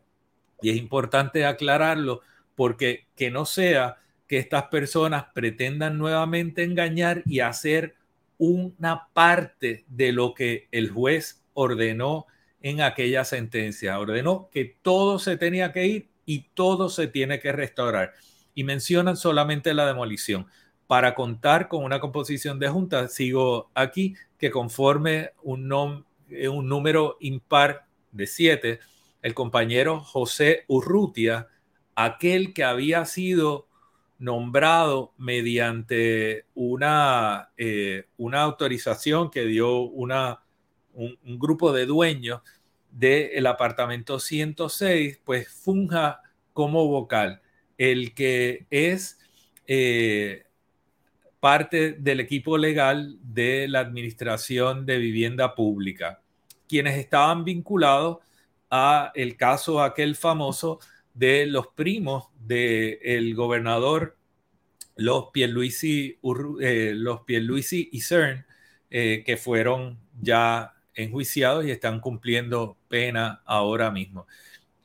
y 0.61 0.69
es 0.69 0.77
importante 0.77 1.45
aclararlo 1.45 2.21
porque 2.55 3.07
que 3.15 3.31
no 3.31 3.45
sea 3.45 3.97
que 4.27 4.37
estas 4.37 4.63
personas 4.65 5.25
pretendan 5.33 5.97
nuevamente 5.97 6.63
engañar 6.63 7.23
y 7.25 7.41
hacer 7.41 7.95
una 8.37 9.09
parte 9.13 9.85
de 9.87 10.11
lo 10.11 10.33
que 10.33 10.67
el 10.71 10.89
juez 10.89 11.43
ordenó 11.53 12.25
en 12.61 12.81
aquella 12.81 13.25
sentencia. 13.25 13.99
Ordenó 13.99 14.49
que 14.51 14.77
todo 14.81 15.19
se 15.19 15.37
tenía 15.37 15.71
que 15.71 15.85
ir 15.85 16.09
y 16.25 16.47
todo 16.53 16.89
se 16.89 17.07
tiene 17.07 17.39
que 17.39 17.51
restaurar. 17.51 18.13
Y 18.55 18.63
mencionan 18.63 19.17
solamente 19.17 19.73
la 19.73 19.85
demolición. 19.85 20.47
Para 20.87 21.15
contar 21.15 21.67
con 21.67 21.83
una 21.83 21.99
composición 21.99 22.59
de 22.59 22.69
junta, 22.69 23.07
sigo 23.07 23.71
aquí, 23.73 24.15
que 24.37 24.51
conforme 24.51 25.31
un, 25.41 26.05
eh, 26.29 26.47
un 26.49 26.67
número 26.67 27.17
impar 27.19 27.85
de 28.11 28.27
siete, 28.27 28.79
el 29.21 29.33
compañero 29.33 30.01
José 30.01 30.65
Urrutia, 30.67 31.47
aquel 31.95 32.53
que 32.53 32.63
había 32.63 33.05
sido 33.05 33.67
nombrado 34.19 35.13
mediante 35.17 36.45
una, 36.53 37.49
eh, 37.57 38.05
una 38.17 38.41
autorización 38.41 39.29
que 39.29 39.45
dio 39.45 39.81
una, 39.81 40.43
un, 40.93 41.17
grupo 41.39 41.73
de 41.73 41.85
dueños 41.85 42.41
del 42.91 43.45
apartamento 43.47 44.19
106, 44.19 45.19
pues 45.23 45.49
funja 45.49 46.21
como 46.53 46.87
vocal. 46.87 47.41
El 47.77 48.13
que 48.13 48.65
es 48.69 49.19
eh, 49.67 50.45
parte 51.43 51.91
del 51.99 52.21
equipo 52.21 52.57
legal 52.57 53.17
de 53.21 53.67
la 53.67 53.81
Administración 53.81 54.85
de 54.85 54.97
Vivienda 54.97 55.55
Pública, 55.55 56.21
quienes 56.69 56.97
estaban 56.97 57.43
vinculados 57.43 58.19
a 58.71 59.11
el 59.13 59.35
caso 59.35 59.83
aquel 59.83 60.15
famoso 60.15 60.79
de 61.13 61.45
los 61.45 61.67
primos 61.67 62.29
del 62.39 63.35
gobernador 63.35 64.15
los 64.95 65.31
Pierluisi, 65.33 66.17
eh, 66.61 66.93
los 66.95 67.19
y 67.27 67.99
CERN, 67.99 68.45
eh, 68.89 69.23
que 69.25 69.35
fueron 69.35 69.99
ya 70.21 70.71
enjuiciados 70.95 71.65
y 71.65 71.71
están 71.71 71.99
cumpliendo 71.99 72.77
pena 72.87 73.41
ahora 73.43 73.91
mismo. 73.91 74.27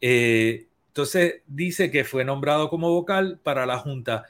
Eh, 0.00 0.66
entonces 0.88 1.42
dice 1.46 1.92
que 1.92 2.02
fue 2.02 2.24
nombrado 2.24 2.68
como 2.68 2.90
vocal 2.90 3.38
para 3.44 3.64
la 3.64 3.78
Junta. 3.78 4.24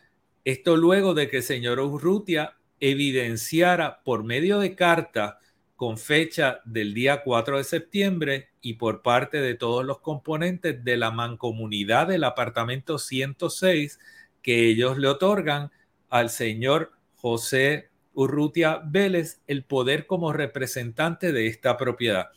Esto 0.48 0.78
luego 0.78 1.12
de 1.12 1.28
que 1.28 1.37
el 1.37 1.42
señor 1.42 1.78
Urrutia 1.78 2.56
evidenciara 2.80 4.02
por 4.02 4.24
medio 4.24 4.61
de 4.61 4.74
carta 4.74 5.40
con 5.76 5.98
fecha 5.98 6.62
del 6.64 6.94
día 6.94 7.22
4 7.22 7.58
de 7.58 7.64
septiembre 7.64 8.48
y 8.62 8.72
por 8.72 9.02
parte 9.02 9.42
de 9.42 9.56
todos 9.56 9.84
los 9.84 10.00
componentes 10.00 10.82
de 10.82 10.96
la 10.96 11.11
mancomunidad 11.11 12.06
del 12.06 12.24
apartamento 12.24 12.98
106 12.98 13.98
que 14.40 14.70
ellos 14.70 14.96
le 14.96 15.08
otorgan 15.08 15.70
al 16.08 16.30
señor 16.30 16.92
José 17.16 17.90
Urrutia 18.14 18.80
Vélez 18.82 19.42
el 19.48 19.64
poder 19.64 20.06
como 20.06 20.32
representante 20.32 21.30
de 21.30 21.46
esta 21.46 21.76
propiedad. 21.76 22.28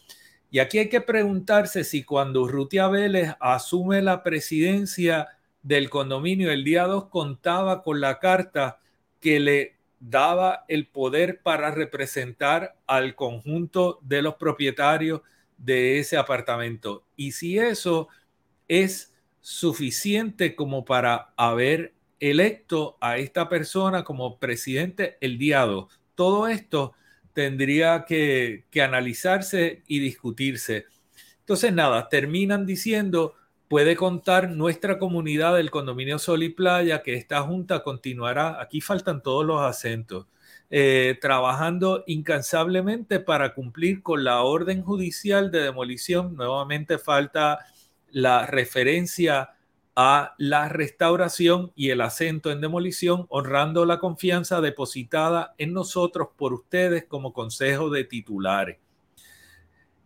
Y 0.50 0.60
aquí 0.60 0.80
hay 0.80 0.90
que 0.90 1.00
preguntarse 1.00 1.86
si 1.86 2.04
cuando 2.04 2.42
Urrutia 2.42 2.90
Vélez 2.90 3.36
asume 3.40 4.02
la 4.02 4.22
presidencia 4.22 5.30
del 5.64 5.90
condominio 5.90 6.52
el 6.52 6.64
día 6.64 6.86
2 6.86 7.10
contaba 7.10 7.84
con 7.84 8.02
la 8.02 8.20
carta 8.20 8.80
que 9.20 9.40
le 9.40 9.78
daba 10.00 10.66
el 10.68 10.88
poder 10.88 11.42
para 11.42 11.72
representar 11.72 12.76
al 12.88 13.16
conjunto 13.16 14.00
de 14.02 14.22
los 14.22 14.36
propietarios 14.36 15.22
de 15.58 16.00
ese 16.00 16.18
apartamento. 16.18 17.06
Y 17.16 17.34
si 17.34 17.60
eso 17.60 18.08
es 18.68 19.14
suficiente 19.42 20.56
como 20.56 20.86
para 20.86 21.34
haber 21.36 21.94
electo 22.20 22.98
a 23.02 23.18
esta 23.18 23.50
persona 23.50 24.04
como 24.04 24.40
presidente 24.40 25.18
el 25.22 25.38
día 25.38 25.62
2. 25.62 25.88
Todo 26.16 26.48
esto 26.48 26.94
tendría 27.34 28.06
que, 28.06 28.66
que 28.70 28.82
analizarse 28.82 29.84
y 29.88 30.00
discutirse. 30.00 30.86
Entonces, 31.40 31.74
nada, 31.74 32.08
terminan 32.10 32.66
diciendo 32.66 33.36
puede 33.72 33.96
contar 33.96 34.50
nuestra 34.50 35.00
comunidad 35.00 35.56
del 35.56 35.72
condominio 35.72 36.20
Sol 36.20 36.44
y 36.44 36.50
Playa 36.50 37.02
que 37.02 37.14
esta 37.14 37.42
junta 37.44 37.84
continuará, 37.84 38.62
aquí 38.62 38.82
faltan 38.82 39.24
todos 39.24 39.46
los 39.46 39.62
acentos, 39.62 40.28
eh, 40.70 41.18
trabajando 41.22 42.04
incansablemente 42.06 43.22
para 43.22 43.54
cumplir 43.54 44.04
con 44.04 44.26
la 44.26 44.42
orden 44.42 44.82
judicial 44.82 45.52
de 45.52 45.62
demolición. 45.62 46.36
Nuevamente 46.36 46.98
falta 46.98 47.60
la 48.10 48.46
referencia 48.46 49.52
a 49.96 50.36
la 50.38 50.68
restauración 50.68 51.72
y 51.74 51.92
el 51.92 52.02
acento 52.02 52.52
en 52.52 52.60
demolición, 52.60 53.26
honrando 53.30 53.86
la 53.86 54.00
confianza 54.00 54.60
depositada 54.60 55.56
en 55.58 55.72
nosotros 55.72 56.28
por 56.36 56.52
ustedes 56.52 57.06
como 57.06 57.32
consejo 57.32 57.90
de 57.90 58.04
titulares. 58.04 58.80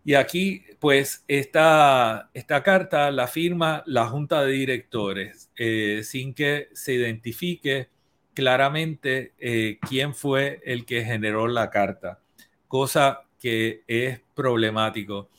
Y 0.08 0.14
aquí, 0.14 0.64
pues, 0.80 1.26
esta, 1.28 2.30
carta 2.64 3.10
la 3.10 3.26
firma 3.26 3.82
la 3.88 4.06
Junta 4.06 4.44
de 4.44 4.52
Directores, 4.52 5.50
eh, 5.58 6.02
sin 6.04 6.36
que 6.36 6.70
se 6.74 6.94
identifique 6.94 7.90
claramente 8.36 9.34
eh, 9.40 9.80
quién 9.82 10.14
fue 10.14 10.62
el 10.64 10.86
que 10.86 11.04
generó 11.04 11.48
la 11.48 11.72
carta, 11.72 12.20
cosa 12.68 13.24
que 13.40 13.82
es 13.88 14.22
problemático. 14.36 15.32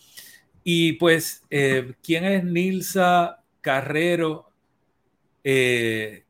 Y 0.65 0.95
pues, 0.95 1.45
eh, 1.49 1.95
¿quién 2.03 2.25
es 2.25 2.45
Nilsa 2.45 3.43
Carrero? 3.61 4.43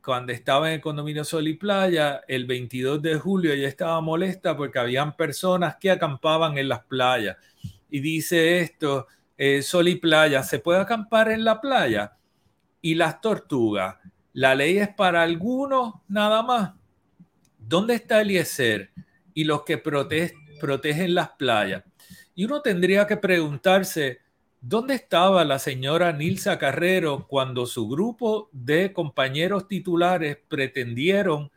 cuando 0.03 0.31
estaba 0.31 0.69
en 0.69 0.75
el 0.75 0.81
condominio 0.83 1.25
Sol 1.25 1.49
y 1.49 1.55
Playa, 1.55 2.21
el 2.29 2.45
22 2.45 3.01
de 3.01 3.15
julio 3.15 3.51
ella 3.51 3.67
estaba 3.67 3.99
molesta 4.03 4.55
porque 4.55 4.79
habían 4.79 5.17
personas 5.17 5.77
que 5.81 5.91
acampaban 5.91 6.59
en 6.59 6.69
las 6.69 6.85
playas 6.85 7.39
y 7.91 8.01
dice 8.01 8.61
esto, 8.61 9.07
eh, 9.37 9.63
sol 9.63 9.89
y 9.89 9.97
playa, 9.97 10.43
¿se 10.43 10.59
puede 10.59 10.81
acampar 10.81 11.31
en 11.31 11.45
la 11.45 11.61
playa? 11.61 12.17
Y 12.81 12.95
las 12.95 13.21
tortugas, 13.21 13.97
la 14.33 14.55
ley 14.55 14.79
es 14.79 14.89
para 14.89 15.23
algunos 15.23 15.95
nada 16.09 16.43
más. 16.43 16.73
¿Dónde 17.59 17.95
está 17.95 18.21
Eliezer 18.21 18.93
y 19.35 19.45
los 19.45 19.65
que 19.65 19.79
protegen 19.79 21.15
las 21.15 21.31
playas? 21.31 21.85
Y 22.35 22.45
uno 22.45 22.63
tendría 22.63 23.07
que 23.07 23.17
preguntarse, 23.17 24.21
¿dónde 24.61 24.95
estaba 24.95 25.45
la 25.45 25.59
señora 25.59 26.13
Nilsa 26.13 26.59
Carrero 26.59 27.27
cuando 27.27 27.67
su 27.67 27.89
grupo 27.89 28.51
de 28.53 28.93
compañeros 28.93 29.69
titulares 29.69 30.39
pretendieron 30.49 31.51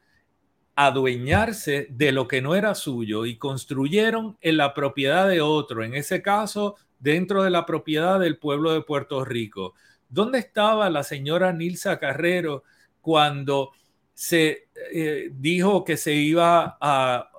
adueñarse 0.82 1.88
de 1.90 2.14
lo 2.14 2.26
que 2.26 2.42
no 2.42 2.56
era 2.56 2.74
suyo 2.74 3.26
y 3.26 3.36
construyeron 3.38 4.38
en 4.40 4.56
la 4.56 4.74
propiedad 4.74 5.28
de 5.28 5.42
otro, 5.42 5.84
en 5.84 5.94
ese 5.94 6.22
caso 6.22 6.78
dentro 7.00 7.44
de 7.44 7.50
la 7.50 7.66
propiedad 7.66 8.18
del 8.18 8.38
pueblo 8.38 8.72
de 8.72 8.80
Puerto 8.80 9.26
Rico. 9.26 9.74
¿Dónde 10.08 10.40
estaba 10.40 10.90
la 10.90 11.04
señora 11.04 11.52
Nilsa 11.52 12.00
Carrero 12.00 12.64
cuando 13.02 13.72
se 14.14 14.70
eh, 14.94 15.30
dijo 15.34 15.84
que 15.84 15.98
se 15.98 16.14
iba 16.14 16.78
a, 16.80 17.30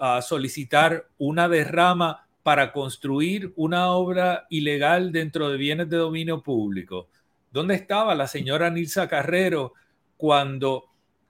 a 0.00 0.20
solicitar 0.20 1.06
una 1.18 1.48
derrama 1.48 2.26
para 2.42 2.72
construir 2.72 3.52
una 3.54 3.92
obra 3.92 4.48
ilegal 4.50 5.12
dentro 5.12 5.50
de 5.50 5.56
bienes 5.56 5.88
de 5.88 5.98
dominio 5.98 6.42
público? 6.42 7.06
¿Dónde 7.52 7.76
estaba 7.76 8.16
la 8.16 8.26
señora 8.26 8.70
Nilsa 8.70 9.06
Carrero 9.06 9.74
cuando 10.16 10.88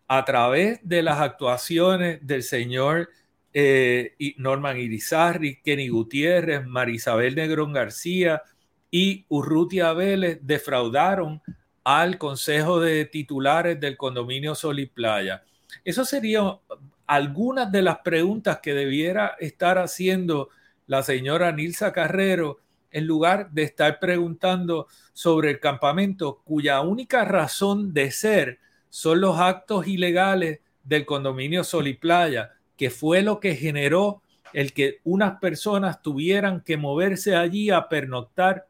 a 0.08 0.24
través 0.24 0.80
de 0.82 1.02
las 1.02 1.20
actuaciones 1.20 2.26
del 2.26 2.42
señor 2.42 3.10
eh, 3.52 4.14
Norman 4.38 4.78
Irizarry, 4.78 5.60
Kenny 5.62 5.88
Gutiérrez, 5.88 6.66
Marisabel 6.66 7.34
Negrón 7.34 7.72
García 7.72 8.42
y 8.90 9.26
Urrutia 9.28 9.92
Vélez 9.92 10.38
defraudaron 10.42 11.42
al 11.84 12.18
Consejo 12.18 12.80
de 12.80 13.04
Titulares 13.04 13.78
del 13.80 13.96
Condominio 13.96 14.54
Sol 14.54 14.78
y 14.78 14.86
Playa. 14.86 15.42
Eso 15.84 16.04
sería 16.04 16.58
algunas 17.06 17.70
de 17.70 17.82
las 17.82 17.98
preguntas 17.98 18.60
que 18.62 18.74
debiera 18.74 19.36
estar 19.40 19.78
haciendo 19.78 20.48
la 20.86 21.02
señora 21.02 21.52
Nilsa 21.52 21.92
Carrero 21.92 22.58
en 22.90 23.06
lugar 23.06 23.50
de 23.50 23.62
estar 23.64 23.98
preguntando 23.98 24.86
sobre 25.12 25.50
el 25.50 25.60
campamento 25.60 26.40
cuya 26.44 26.80
única 26.80 27.24
razón 27.24 27.92
de 27.92 28.10
ser 28.10 28.58
son 28.88 29.20
los 29.20 29.38
actos 29.38 29.86
ilegales 29.86 30.60
del 30.84 31.04
condominio 31.04 31.64
Sol 31.64 31.88
y 31.88 31.94
Playa, 31.94 32.52
que 32.76 32.90
fue 32.90 33.22
lo 33.22 33.40
que 33.40 33.54
generó 33.54 34.22
el 34.52 34.72
que 34.72 35.00
unas 35.04 35.38
personas 35.40 36.02
tuvieran 36.02 36.62
que 36.62 36.76
moverse 36.76 37.36
allí 37.36 37.70
a 37.70 37.88
pernoctar 37.88 38.66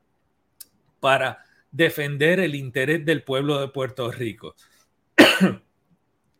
para 1.00 1.44
defender 1.70 2.40
el 2.40 2.54
interés 2.54 3.04
del 3.04 3.22
pueblo 3.22 3.60
de 3.60 3.68
Puerto 3.68 4.10
Rico. 4.10 4.54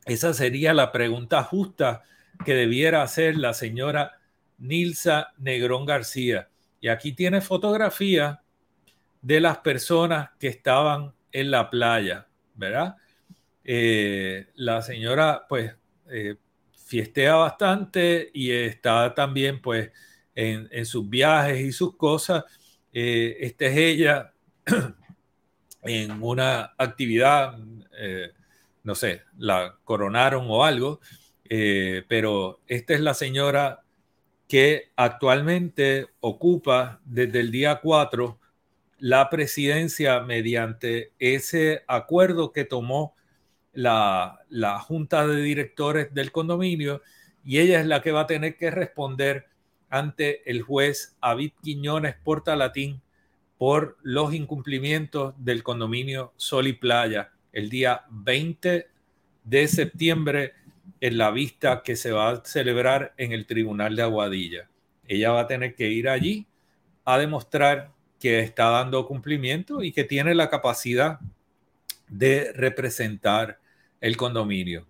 Esa 0.06 0.32
sería 0.32 0.72
la 0.74 0.90
pregunta 0.90 1.44
justa 1.44 2.02
que 2.44 2.54
debiera 2.54 3.02
hacer 3.02 3.36
la 3.36 3.52
señora 3.52 4.20
Nilsa 4.58 5.34
Negrón 5.38 5.84
García. 5.84 6.48
Y 6.80 6.88
aquí 6.88 7.12
tiene 7.12 7.40
fotografía 7.40 8.42
de 9.20 9.40
las 9.40 9.58
personas 9.58 10.30
que 10.38 10.48
estaban 10.48 11.12
en 11.32 11.50
la 11.50 11.70
playa, 11.70 12.26
¿verdad? 12.54 12.96
Eh, 13.70 14.46
la 14.54 14.81
señora, 14.81 15.44
pues, 15.46 15.74
eh, 16.11 16.37
bastante 17.14 18.31
y 18.33 18.50
está 18.50 19.14
también, 19.14 19.61
pues, 19.61 19.90
en, 20.35 20.87
sus 20.87 21.07
viajes 21.07 21.61
y 21.61 21.72
sus 21.72 21.94
cosas. 21.94 22.44
Eh, 22.94 23.37
esta 23.40 23.66
es 23.66 23.76
ella 23.76 24.33
en 25.83 26.22
una 26.22 26.72
actividad, 26.78 27.59
no 28.85 28.94
sé, 28.94 29.24
la 29.37 29.76
coronaron 29.85 30.46
o 30.48 30.64
algo, 30.64 31.00
pero 31.46 32.61
esta 32.66 32.94
es 32.94 33.00
la 33.00 33.12
señora 33.12 33.83
que 34.48 34.92
actualmente 34.96 36.07
ocupa 36.20 37.02
desde 37.04 37.40
el 37.40 37.50
día 37.50 37.81
4 37.83 38.38
la 38.98 39.28
presidencia 39.28 40.20
mediante 40.20 41.12
ese 41.18 41.85
acuerdo 41.87 42.52
que 42.52 42.64
tomó 42.64 43.17
la, 43.78 44.80
junta 44.80 45.26
de 45.26 45.40
directores 45.40 46.12
del 46.12 46.32
condominio 46.32 47.00
y 47.44 47.58
ella 47.58 47.80
es 47.80 47.86
la 47.86 48.02
que 48.02 48.10
va 48.10 48.22
a 48.22 48.26
tener 48.26 48.56
que 48.56 48.70
responder 48.70 49.46
ante 49.88 50.50
el 50.50 50.62
juez 50.62 51.16
David 51.22 51.52
Quiñones 51.62 52.16
Portalatín 52.16 53.00
por 53.56 53.96
los 54.02 54.34
incumplimientos 54.34 55.34
del 55.38 55.62
condominio 55.62 56.32
Sol 56.36 56.66
y 56.66 56.72
Playa 56.72 57.30
el 57.52 57.70
día 57.70 58.04
20 58.10 58.88
de 59.44 59.68
septiembre 59.68 60.54
en 61.00 61.16
la 61.16 61.30
vista 61.30 61.82
que 61.84 61.94
se 61.94 62.10
va 62.10 62.30
a 62.30 62.44
celebrar 62.44 63.14
en 63.16 63.30
el 63.30 63.46
Tribunal 63.46 63.94
de 63.94 64.02
Aguadilla. 64.02 64.68
Ella 65.06 65.30
va 65.30 65.42
a 65.42 65.46
tener 65.46 65.76
que 65.76 65.88
ir 65.88 66.08
allí 66.08 66.48
a 67.04 67.16
demostrar 67.16 67.92
que 68.18 68.40
está 68.40 68.70
dando 68.70 69.06
cumplimiento 69.06 69.84
y 69.84 69.92
que 69.92 70.02
tiene 70.02 70.34
la 70.34 70.50
capacidad 70.50 71.20
de 72.08 72.52
representar 72.52 73.60
el 74.00 74.16
condominio. 74.16 74.87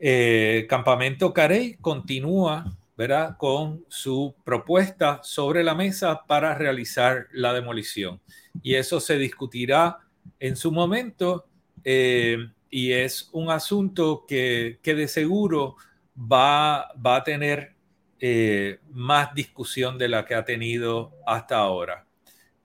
Eh, 0.00 0.66
Campamento 0.68 1.32
Carey 1.32 1.74
continúa 1.80 2.76
¿verdad? 2.96 3.36
con 3.36 3.84
su 3.88 4.34
propuesta 4.44 5.20
sobre 5.22 5.62
la 5.62 5.74
mesa 5.74 6.24
para 6.26 6.54
realizar 6.54 7.26
la 7.32 7.52
demolición. 7.52 8.20
Y 8.62 8.74
eso 8.74 9.00
se 9.00 9.18
discutirá 9.18 9.98
en 10.38 10.56
su 10.56 10.72
momento. 10.72 11.46
Eh, 11.84 12.38
y 12.70 12.92
es 12.92 13.30
un 13.32 13.50
asunto 13.50 14.24
que, 14.26 14.78
de 14.82 15.08
seguro 15.08 15.76
va, 16.16 16.92
va 16.94 17.16
a 17.16 17.24
tener 17.24 17.74
eh, 18.20 18.80
más 18.90 19.32
discusión 19.34 19.96
de 19.96 20.08
la 20.08 20.24
que 20.26 20.34
ha 20.34 20.44
tenido 20.44 21.12
hasta 21.24 21.56
ahora. 21.56 22.04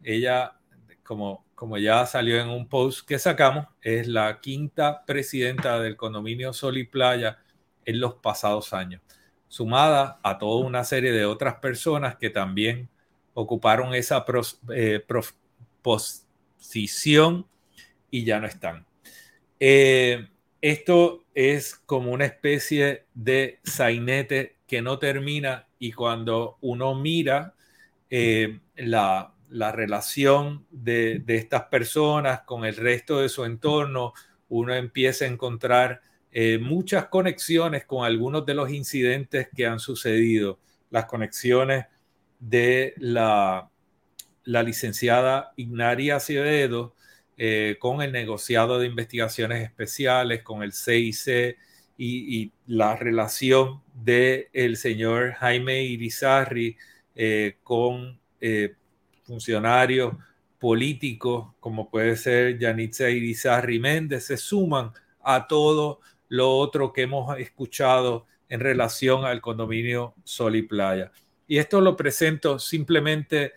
Ella, 0.02 0.58
como, 1.04 1.42
como 1.56 1.78
ya 1.78 2.06
salió 2.06 2.42
en 2.42 2.50
un 2.50 2.68
post 2.68 3.08
que 3.08 3.20
sacamos, 3.20 3.68
es 3.82 4.08
la 4.08 4.39
quinta 4.42 5.06
presidenta 5.06 5.80
del 5.80 5.96
condominio 5.96 6.54
Sol 6.54 6.78
y 6.78 6.86
Playa 6.86 7.39
en 7.86 8.00
los 8.00 8.16
pasados 8.16 8.74
años, 8.74 9.02
sumada 9.48 10.20
a 10.24 10.38
toda 10.38 10.66
una 10.66 10.84
serie 10.84 11.12
de 11.12 11.26
otras 11.26 11.56
personas 11.56 12.16
que 12.16 12.30
también 12.30 12.89
ocuparon 13.34 13.94
esa 13.94 14.26
eh, 14.74 15.06
posición 15.82 17.48
y 18.10 18.24
ya 18.24 18.39
no 18.39 18.48
están. 18.48 18.86
Eh, 19.60 20.28
esto 20.62 21.24
es 21.34 21.76
como 21.76 22.12
una 22.12 22.26
especie 22.26 23.06
de 23.13 23.60
sainete 23.63 24.58
que 24.68 24.82
no 24.82 25.00
termina 25.00 25.68
y 25.80 25.92
cuando 25.92 26.58
uno 26.62 26.96
mira 26.96 27.54
eh, 28.10 28.60
la, 28.76 29.33
relación 29.72 30.66
de, 30.72 31.24
estas 31.28 31.66
personas 31.66 32.42
con 32.42 32.66
el 32.66 32.76
resto 32.76 33.20
de 33.20 33.30
su 33.30 33.46
entorno, 33.46 34.13
uno 34.50 34.74
empieza 34.74 35.26
a 35.26 35.28
encontrar 35.28 36.02
eh, 36.32 36.58
muchas 36.58 37.06
conexiones 37.06 37.86
con 37.86 38.04
algunos 38.04 38.46
de 38.46 38.56
los 38.56 38.72
incidentes 38.72 39.50
que 39.56 39.68
han 39.68 39.80
sucedido, 39.80 40.60
las 40.89 41.06
conexiones 41.06 41.86
de 42.39 42.96
la, 42.98 43.70
la 44.44 44.63
licenciada 44.63 45.54
Ignaria 45.56 46.16
Acevedo, 46.16 46.96
eh, 47.38 47.78
con 47.80 48.02
el 48.02 48.12
negociado 48.12 48.80
de 48.80 48.88
investigaciones 48.88 49.63
especiales, 49.63 50.42
con 50.42 50.63
el 50.63 50.74
CIC 50.74 51.58
y, 51.98 52.52
la 52.66 52.96
relación 52.96 53.82
del 53.94 54.48
el 54.54 54.78
señor 54.78 55.34
Jaime 55.34 55.84
Irizarri 55.84 56.76
eh, 57.16 57.58
con 57.63 58.20
funcionarios 59.24 60.14
políticos, 60.60 61.54
como 61.60 61.90
puede 61.90 62.16
ser 62.16 62.58
Yanitza 62.58 63.10
Irizarri 63.10 63.80
Méndez, 63.80 64.26
se 64.26 64.38
suman 64.38 64.92
a 65.22 65.48
todo 65.48 66.00
lo 66.30 66.58
otro 66.58 66.94
que 66.94 67.04
hemos 67.04 67.38
escuchado 67.38 68.26
en 68.50 68.60
relación 68.60 69.26
al 69.26 69.42
condominio 69.42 70.14
Sol 70.24 70.56
y 70.56 70.62
Playa. 70.62 71.12
Y 71.48 71.58
esto 71.58 71.82
lo 71.82 71.98
presento 71.98 72.60
simplemente 72.60 73.54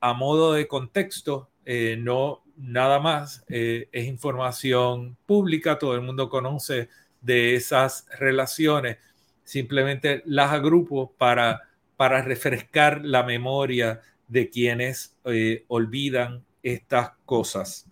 a 0.00 0.12
modo 0.12 0.52
de 0.52 0.68
contexto, 0.68 1.50
no 1.98 2.42
nada 2.58 2.98
más, 2.98 3.44
eh, 3.48 3.88
es 3.92 4.06
información 4.06 5.16
pública, 5.26 5.78
todo 5.78 5.94
el 5.94 6.02
mundo 6.02 6.28
conoce 6.28 6.88
de 7.20 7.54
esas 7.54 8.06
relaciones, 8.18 8.98
simplemente 9.44 10.22
las 10.26 10.52
agrupo 10.52 11.12
para, 11.16 11.62
para 11.96 12.20
refrescar 12.22 13.04
la 13.04 13.22
memoria 13.22 14.00
de 14.28 14.50
quienes 14.50 15.16
eh, 15.24 15.64
olvidan 15.68 16.44
estas 16.62 17.12
cosas. 17.24 17.86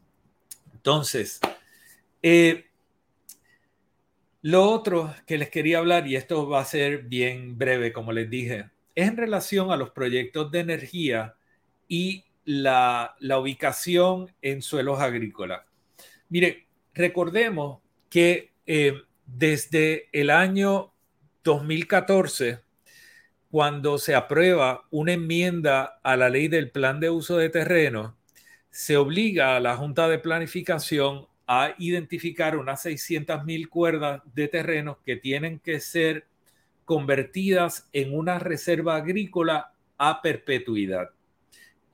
Entonces, 0.73 1.41
eh, 2.23 2.67
lo 4.43 4.71
otro 4.71 5.13
que 5.27 5.39
les 5.39 5.51
quería 5.51 5.79
hablar, 5.79 6.07
y 6.07 6.15
esto 6.15 6.49
va 6.49 6.61
a 6.61 6.65
ser 6.65 7.03
bien 7.03 7.59
breve, 7.59 7.93
como 7.93 8.13
les 8.13 8.31
dije, 8.31 8.71
es 8.95 9.09
en 9.09 9.17
relación 9.17 9.71
a 9.73 9.77
los 9.77 9.91
proyectos 9.91 10.51
de 10.53 10.61
energía 10.61 11.35
y 11.89 12.25
la, 12.45 13.17
ubicación 13.41 14.33
en 14.43 14.63
suelos 14.63 15.01
agrícolas. 15.01 15.63
Mire, 16.29 16.67
recordemos 16.95 17.81
que 18.09 18.53
eh, 18.67 18.95
desde 19.27 20.09
el 20.13 20.31
año 20.31 20.93
2014, 21.43 22.61
cuando 23.57 23.97
se 23.97 24.15
aprueba 24.15 24.85
una 24.91 25.15
enmienda 25.15 25.99
a 26.03 26.15
la 26.19 26.29
ley 26.29 26.47
del 26.47 26.71
plan 26.71 27.01
de 27.01 27.09
uso 27.09 27.39
de 27.39 27.49
terreno, 27.49 28.15
se 28.69 28.99
obliga 28.99 29.57
a 29.57 29.61
la 29.61 29.79
Junta 29.79 30.11
de 30.11 30.19
Planificación 30.19 31.27
a 31.47 31.75
identificar 31.79 32.59
unas 32.59 32.83
600 32.83 33.47
mil 33.47 33.71
cuerdas 33.71 34.21
de 34.35 34.49
terrenos 34.49 34.99
que 35.07 35.17
tienen 35.17 35.59
que 35.59 35.81
ser 35.81 36.27
convertidas 36.85 37.89
en 37.95 38.15
una 38.15 38.39
reserva 38.39 38.97
agrícola 38.97 39.73
a 39.97 40.21
perpetuidad. 40.21 41.13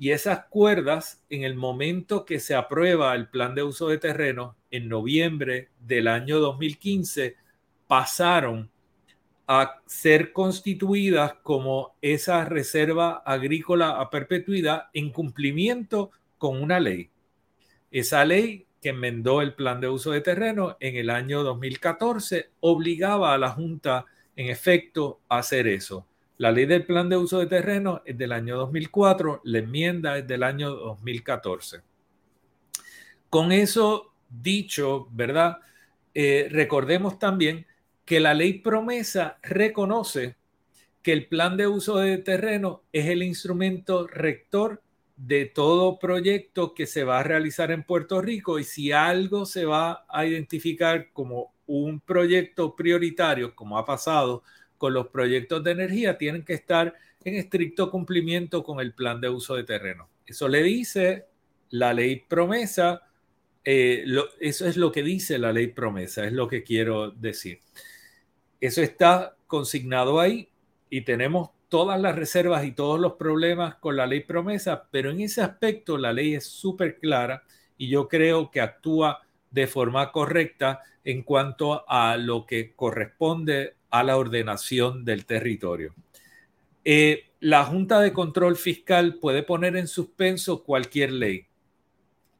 Y 0.00 0.10
esas 0.10 0.46
cuerdas, 0.46 1.22
en 1.30 1.44
el 1.44 1.54
momento 1.54 2.24
que 2.24 2.40
se 2.40 2.56
aprueba 2.56 3.14
el 3.14 3.28
plan 3.28 3.54
de 3.54 3.62
uso 3.62 3.86
de 3.86 3.98
terreno, 3.98 4.56
en 4.72 4.88
noviembre 4.88 5.68
del 5.78 6.08
año 6.08 6.40
2015, 6.40 7.36
pasaron 7.86 8.71
a 9.54 9.82
ser 9.84 10.32
constituidas 10.32 11.34
como 11.42 11.94
esa 12.00 12.46
reserva 12.46 13.22
agrícola 13.26 14.00
a 14.00 14.08
perpetuidad 14.08 14.84
en 14.94 15.10
cumplimiento 15.10 16.10
con 16.38 16.62
una 16.62 16.80
ley. 16.80 17.10
Esa 17.90 18.24
ley 18.24 18.64
que 18.80 18.88
enmendó 18.88 19.42
el 19.42 19.52
plan 19.52 19.78
de 19.78 19.88
uso 19.88 20.12
de 20.12 20.22
terreno 20.22 20.78
en 20.80 20.96
el 20.96 21.10
año 21.10 21.42
2014 21.42 22.48
obligaba 22.60 23.34
a 23.34 23.38
la 23.38 23.50
Junta, 23.50 24.06
en 24.36 24.48
efecto, 24.48 25.20
a 25.28 25.40
hacer 25.40 25.66
eso. 25.66 26.06
La 26.38 26.50
ley 26.50 26.64
del 26.64 26.86
plan 26.86 27.10
de 27.10 27.18
uso 27.18 27.38
de 27.38 27.46
terreno 27.46 28.00
es 28.06 28.16
del 28.16 28.32
año 28.32 28.56
2004, 28.56 29.42
la 29.44 29.58
enmienda 29.58 30.16
es 30.16 30.26
del 30.26 30.44
año 30.44 30.70
2014. 30.70 31.82
Con 33.28 33.52
eso 33.52 34.14
dicho, 34.30 35.08
¿verdad? 35.12 35.58
Eh, 36.14 36.48
recordemos 36.50 37.18
también 37.18 37.66
que 38.12 38.20
la 38.20 38.34
ley 38.34 38.58
promesa 38.58 39.38
reconoce 39.42 40.36
que 41.02 41.14
el 41.14 41.28
plan 41.28 41.56
de 41.56 41.66
uso 41.66 41.96
de 41.96 42.18
terreno 42.18 42.82
es 42.92 43.06
el 43.06 43.22
instrumento 43.22 44.06
rector 44.06 44.82
de 45.16 45.46
todo 45.46 45.98
proyecto 45.98 46.74
que 46.74 46.86
se 46.86 47.04
va 47.04 47.20
a 47.20 47.22
realizar 47.22 47.70
en 47.70 47.84
Puerto 47.84 48.20
Rico 48.20 48.58
y 48.58 48.64
si 48.64 48.92
algo 48.92 49.46
se 49.46 49.64
va 49.64 50.04
a 50.10 50.26
identificar 50.26 51.10
como 51.14 51.54
un 51.66 52.00
proyecto 52.00 52.76
prioritario, 52.76 53.54
como 53.54 53.78
ha 53.78 53.86
pasado 53.86 54.42
con 54.76 54.92
los 54.92 55.06
proyectos 55.06 55.64
de 55.64 55.70
energía, 55.70 56.18
tienen 56.18 56.44
que 56.44 56.52
estar 56.52 56.94
en 57.24 57.36
estricto 57.36 57.90
cumplimiento 57.90 58.62
con 58.62 58.78
el 58.80 58.92
plan 58.92 59.22
de 59.22 59.30
uso 59.30 59.54
de 59.54 59.64
terreno. 59.64 60.10
Eso 60.26 60.48
le 60.48 60.62
dice 60.62 61.28
la 61.70 61.94
ley 61.94 62.16
promesa, 62.28 63.08
eh, 63.64 64.04
eso 64.38 64.66
es 64.66 64.76
lo 64.76 64.92
que 64.92 65.02
dice 65.02 65.38
la 65.38 65.50
ley 65.50 65.68
promesa, 65.68 66.26
es 66.26 66.34
lo 66.34 66.46
que 66.46 66.62
quiero 66.62 67.10
decir. 67.10 67.60
Eso 68.62 68.80
está 68.80 69.34
consignado 69.48 70.20
ahí 70.20 70.48
y 70.88 71.00
tenemos 71.00 71.50
todas 71.68 72.00
las 72.00 72.14
reservas 72.14 72.64
y 72.64 72.70
todos 72.70 73.00
los 73.00 73.14
problemas 73.14 73.74
con 73.74 73.96
la 73.96 74.06
ley 74.06 74.20
promesa, 74.20 74.86
pero 74.88 75.10
en 75.10 75.20
ese 75.20 75.42
aspecto 75.42 75.98
la 75.98 76.12
ley 76.12 76.36
es 76.36 76.46
súper 76.46 77.00
clara 77.00 77.42
y 77.76 77.88
yo 77.88 78.06
creo 78.06 78.52
que 78.52 78.60
actúa 78.60 79.22
de 79.50 79.66
forma 79.66 80.12
correcta 80.12 80.80
en 81.02 81.24
cuanto 81.24 81.84
a 81.90 82.16
lo 82.16 82.46
que 82.46 82.72
corresponde 82.76 83.74
a 83.90 84.04
la 84.04 84.16
ordenación 84.16 85.04
del 85.04 85.26
territorio. 85.26 85.92
Eh, 86.84 87.32
la 87.40 87.64
Junta 87.64 87.98
de 87.98 88.12
Control 88.12 88.54
Fiscal 88.54 89.16
puede 89.16 89.42
poner 89.42 89.74
en 89.76 89.88
suspenso 89.88 90.62
cualquier 90.62 91.10
ley 91.10 91.46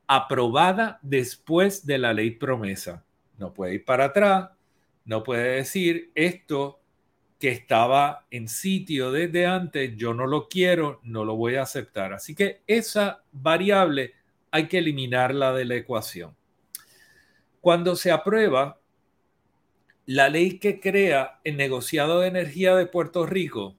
aprobada 0.07 1.01
después 1.03 1.85
de 1.85 1.99
la 1.99 2.15
ley 2.15 2.31
promesa. 2.31 3.05
No 3.39 3.53
puede 3.53 3.75
ir 3.75 3.85
para 3.85 4.05
atrás, 4.05 4.51
no 5.05 5.23
puede 5.23 5.57
decir 5.57 6.13
esto 6.15 6.81
que 7.39 7.49
estaba 7.49 8.27
en 8.31 8.47
sitio 8.47 9.11
desde 9.11 9.47
antes, 9.47 9.97
yo 9.97 10.15
no 10.15 10.27
lo 10.27 10.49
quiero, 10.49 11.01
no 11.03 11.25
lo 11.25 11.35
voy 11.35 11.57
a 11.57 11.63
aceptar. 11.63 12.13
Así 12.13 12.37
que 12.37 12.63
esa 12.69 13.25
variable 13.33 14.15
hay 14.53 14.69
que 14.69 14.79
eliminarla 14.79 15.53
de 15.53 15.65
la 15.65 15.75
ecuación. 15.75 16.37
Cuando 17.61 17.97
se 17.97 18.13
aprueba 18.13 18.81
la 20.07 20.29
ley 20.29 20.59
que 20.59 20.79
crea 20.79 21.41
el 21.43 21.57
negociado 21.57 22.21
de 22.21 22.29
energía 22.29 22.77
de 22.77 22.87
Puerto 22.87 23.27
Rico, 23.27 23.77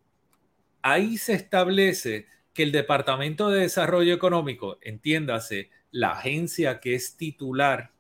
ahí 0.81 1.17
se 1.17 1.33
establece 1.33 2.27
que 2.53 2.63
el 2.63 2.71
Departamento 2.71 3.49
de 3.49 3.62
Desarrollo 3.62 4.13
Económico, 4.13 4.77
entiéndase, 4.81 5.69
la 5.91 6.12
agencia 6.12 6.79
que 6.79 6.95
es 6.95 7.15
titular 7.15 7.91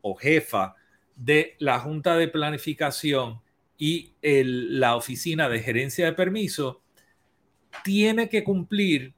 o 0.00 0.14
jefa 0.14 0.74
de 1.16 1.56
la 1.58 1.78
Junta 1.80 2.16
de 2.16 2.28
Planificación 2.28 3.40
y 3.78 4.12
la 4.22 4.96
oficina 4.96 5.48
de 5.48 5.60
gerencia 5.60 6.06
de 6.06 6.12
permiso 6.12 6.82
tiene 7.84 8.28
que 8.28 8.44
cumplir 8.44 9.14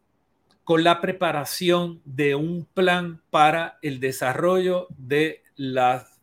con 0.65 0.83
la 0.83 1.01
preparación 1.01 2.01
de 2.05 2.35
un 2.35 2.65
plan 2.65 3.21
para 3.31 3.79
el 3.83 4.01
desarrollo 4.01 4.87
de 4.97 5.43
las 5.57 6.19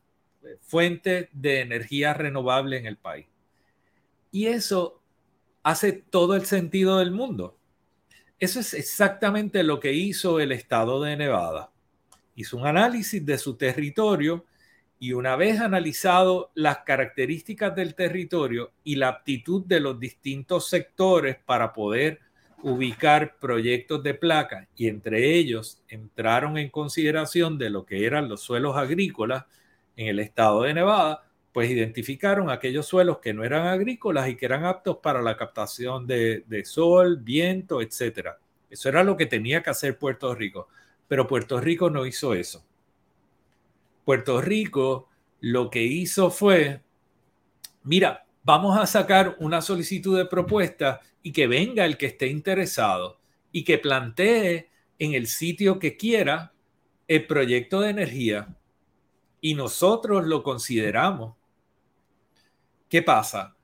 fuentes 0.62 1.29
de 1.31 1.62
energía 1.62 2.13
renovable 2.13 2.77
en 2.77 2.88
el 2.88 2.97
país. 2.97 3.27
Y 4.31 4.47
eso 4.47 5.01
hace 5.62 5.91
todo 5.91 6.36
el 6.36 6.45
sentido 6.45 6.97
del 6.97 7.12
mundo. 7.12 7.57
Eso 8.39 8.60
es 8.60 8.73
exactamente 8.73 9.62
lo 9.62 9.79
que 9.79 9.93
hizo 9.93 10.39
el 10.39 10.51
estado 10.51 11.03
de 11.03 11.15
Nevada. 11.15 11.71
Hizo 12.36 12.57
un 12.57 12.65
análisis 12.65 13.23
de 13.23 13.38
su 13.38 13.55
territorio 13.55 14.45
y 15.02 15.14
una 15.14 15.36
vez 15.36 15.60
analizado 15.60 16.52
las 16.54 16.84
características 16.86 17.76
del 17.76 17.96
territorio 17.96 18.72
y 18.84 18.98
la 18.98 19.08
aptitud 19.08 19.66
de 19.66 19.80
los 19.80 20.00
distintos 20.00 20.70
sectores 20.70 21.38
para 21.44 21.74
poder 21.74 22.20
ubicar 22.62 23.40
proyectos 23.40 24.04
de 24.04 24.14
placa 24.14 24.68
y 24.76 24.88
entre 24.90 25.34
ellos 25.34 25.82
entraron 25.88 26.60
en 26.60 26.70
consideración 26.70 27.58
de 27.58 27.72
lo 27.72 27.84
que 27.84 28.06
eran 28.06 28.30
los 28.30 28.42
suelos 28.42 28.78
agrícolas 28.78 29.46
en 29.96 30.08
el 30.08 30.20
estado 30.20 30.62
de 30.62 30.76
Nevada, 30.76 31.24
pues 31.52 31.72
identificaron 31.72 32.52
aquellos 32.52 32.86
suelos 32.86 33.18
que 33.18 33.34
no 33.34 33.44
eran 33.44 33.66
agrícolas 33.66 34.30
y 34.30 34.36
que 34.36 34.46
eran 34.46 34.66
aptos 34.66 34.98
para 34.98 35.24
la 35.24 35.36
captación 35.36 36.06
de, 36.06 36.62
sol, 36.64 37.18
viento, 37.18 37.82
etc. 37.82 38.36
Eso 38.70 38.88
era 38.88 39.04
lo 39.04 39.18
que 39.18 39.26
tenía 39.26 39.64
que 39.64 39.72
hacer 39.72 39.98
Puerto 39.98 40.36
Rico, 40.36 40.68
pero 41.08 41.26
Puerto 41.26 41.60
Rico 41.60 41.90
no 41.90 42.06
hizo 42.06 42.36
eso. 42.36 42.64
Puerto 44.04 44.42
Rico 44.42 45.10
lo 45.40 45.70
que 45.70 45.84
hizo 45.84 46.30
fue, 46.30 46.82
mira, 47.84 48.26
vamos 48.44 48.78
a 48.78 48.86
sacar 48.86 49.36
una 49.40 49.62
solicitud 49.62 50.18
de 50.18 50.26
propuesta 50.26 51.02
y 51.24 51.32
que 51.32 51.48
venga 51.48 51.86
el 51.86 51.98
que 51.98 52.08
esté 52.08 52.28
interesado 52.28 53.20
y 53.52 53.64
que 53.64 53.78
plantee 53.78 54.70
en 55.00 55.14
el 55.14 55.28
sitio 55.28 55.80
que 55.80 55.98
quiera 55.98 56.54
el 57.08 57.26
proyecto 57.28 57.82
de 57.82 57.90
energía 57.90 58.56
y 59.42 59.56
nosotros 59.56 60.26
lo 60.26 60.44
consideramos. 60.44 61.36
¿Qué 62.88 63.02
pasa? 63.02 63.56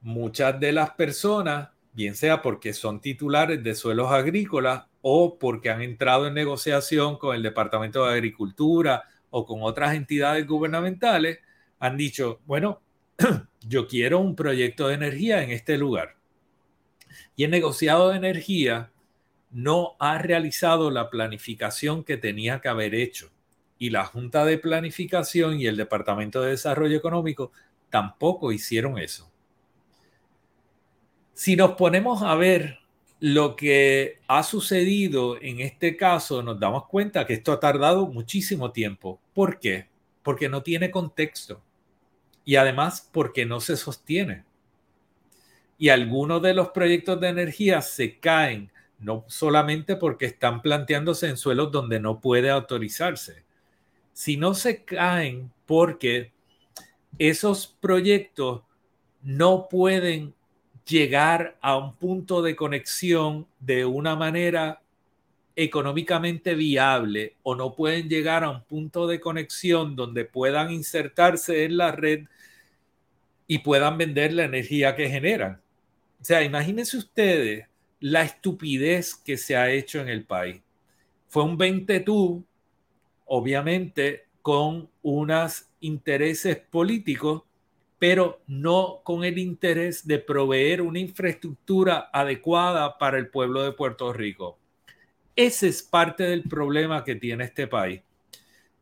Muchas 0.00 0.60
de 0.60 0.72
las 0.72 0.90
personas, 0.90 1.70
bien 1.92 2.14
sea 2.14 2.42
porque 2.42 2.74
son 2.74 3.00
titulares 3.00 3.62
de 3.64 3.74
suelos 3.74 4.12
agrícolas 4.12 4.84
o 5.00 5.38
porque 5.38 5.70
han 5.70 5.82
entrado 5.82 6.26
en 6.26 6.34
negociación 6.34 7.16
con 7.16 7.34
el 7.34 7.42
Departamento 7.42 8.04
de 8.04 8.12
Agricultura 8.12 9.04
o 9.38 9.44
con 9.44 9.62
otras 9.62 9.94
entidades 9.94 10.46
gubernamentales 10.46 11.40
han 11.78 11.98
dicho, 11.98 12.40
bueno, 12.46 12.80
yo 13.68 13.86
quiero 13.86 14.18
un 14.18 14.34
proyecto 14.34 14.88
de 14.88 14.94
energía 14.94 15.42
en 15.42 15.50
este 15.50 15.76
lugar. 15.76 16.16
Y 17.36 17.44
el 17.44 17.50
negociado 17.50 18.08
de 18.08 18.16
energía 18.16 18.92
no 19.50 19.94
ha 19.98 20.16
realizado 20.16 20.90
la 20.90 21.10
planificación 21.10 22.02
que 22.02 22.16
tenía 22.16 22.62
que 22.62 22.68
haber 22.68 22.94
hecho. 22.94 23.30
Y 23.78 23.90
la 23.90 24.06
Junta 24.06 24.46
de 24.46 24.56
Planificación 24.56 25.60
y 25.60 25.66
el 25.66 25.76
Departamento 25.76 26.40
de 26.40 26.52
Desarrollo 26.52 26.96
Económico 26.96 27.52
tampoco 27.90 28.52
hicieron 28.52 28.98
eso. 28.98 29.30
Si 31.34 31.56
nos 31.56 31.72
ponemos 31.72 32.22
a 32.22 32.34
ver 32.36 32.78
lo 33.20 33.54
que 33.54 34.20
ha 34.28 34.42
sucedido 34.42 35.38
en 35.42 35.60
este 35.60 35.94
caso, 35.98 36.42
nos 36.42 36.58
damos 36.58 36.86
cuenta 36.86 37.26
que 37.26 37.34
esto 37.34 37.52
ha 37.52 37.60
tardado 37.60 38.06
muchísimo 38.06 38.72
tiempo. 38.72 39.20
¿Por 39.36 39.60
qué? 39.60 39.90
Porque 40.22 40.48
no 40.48 40.62
tiene 40.62 40.90
contexto 40.90 41.62
y 42.42 42.56
además 42.56 43.06
porque 43.12 43.44
no 43.44 43.60
se 43.60 43.76
sostiene. 43.76 44.44
Y 45.76 45.90
algunos 45.90 46.40
de 46.40 46.54
los 46.54 46.70
proyectos 46.70 47.20
de 47.20 47.28
energía 47.28 47.82
se 47.82 48.18
caen 48.18 48.72
no 48.98 49.26
solamente 49.26 49.96
porque 49.96 50.24
están 50.24 50.62
planteándose 50.62 51.28
en 51.28 51.36
suelos 51.36 51.70
donde 51.70 52.00
no 52.00 52.18
puede 52.18 52.48
autorizarse, 52.48 53.44
sino 54.14 54.54
se 54.54 54.84
caen 54.86 55.52
porque 55.66 56.32
esos 57.18 57.66
proyectos 57.66 58.62
no 59.22 59.68
pueden 59.68 60.34
llegar 60.86 61.58
a 61.60 61.76
un 61.76 61.94
punto 61.94 62.40
de 62.40 62.56
conexión 62.56 63.46
de 63.60 63.84
una 63.84 64.16
manera 64.16 64.80
económicamente 65.56 66.54
viable 66.54 67.34
o 67.42 67.54
no 67.54 67.74
pueden 67.74 68.08
llegar 68.08 68.44
a 68.44 68.50
un 68.50 68.62
punto 68.62 69.06
de 69.06 69.20
conexión 69.20 69.96
donde 69.96 70.24
puedan 70.24 70.70
insertarse 70.70 71.64
en 71.64 71.78
la 71.78 71.92
red 71.92 72.26
y 73.46 73.58
puedan 73.58 73.96
vender 73.96 74.32
la 74.32 74.44
energía 74.44 74.94
que 74.94 75.08
generan. 75.08 75.60
O 76.20 76.24
sea, 76.24 76.42
imagínense 76.42 76.96
ustedes 76.96 77.66
la 78.00 78.22
estupidez 78.22 79.14
que 79.14 79.36
se 79.38 79.56
ha 79.56 79.70
hecho 79.70 80.00
en 80.00 80.08
el 80.08 80.24
país. 80.24 80.62
Fue 81.28 81.42
un 81.42 81.56
20 81.56 82.00
tú, 82.00 82.44
obviamente, 83.24 84.26
con 84.42 84.90
unos 85.02 85.68
intereses 85.80 86.58
políticos 86.58 87.42
pero 87.98 88.40
no 88.46 89.00
con 89.04 89.24
el 89.24 89.38
interés 89.38 90.06
de 90.06 90.18
proveer 90.18 90.82
una 90.82 90.98
infraestructura 90.98 92.10
adecuada 92.12 92.98
para 92.98 93.18
el 93.18 93.28
pueblo 93.28 93.62
de 93.62 93.72
Puerto 93.72 94.12
Rico. 94.12 94.58
Ese 95.36 95.68
es 95.68 95.82
parte 95.82 96.24
del 96.24 96.44
problema 96.44 97.04
que 97.04 97.14
tiene 97.14 97.44
este 97.44 97.66
país. 97.66 98.00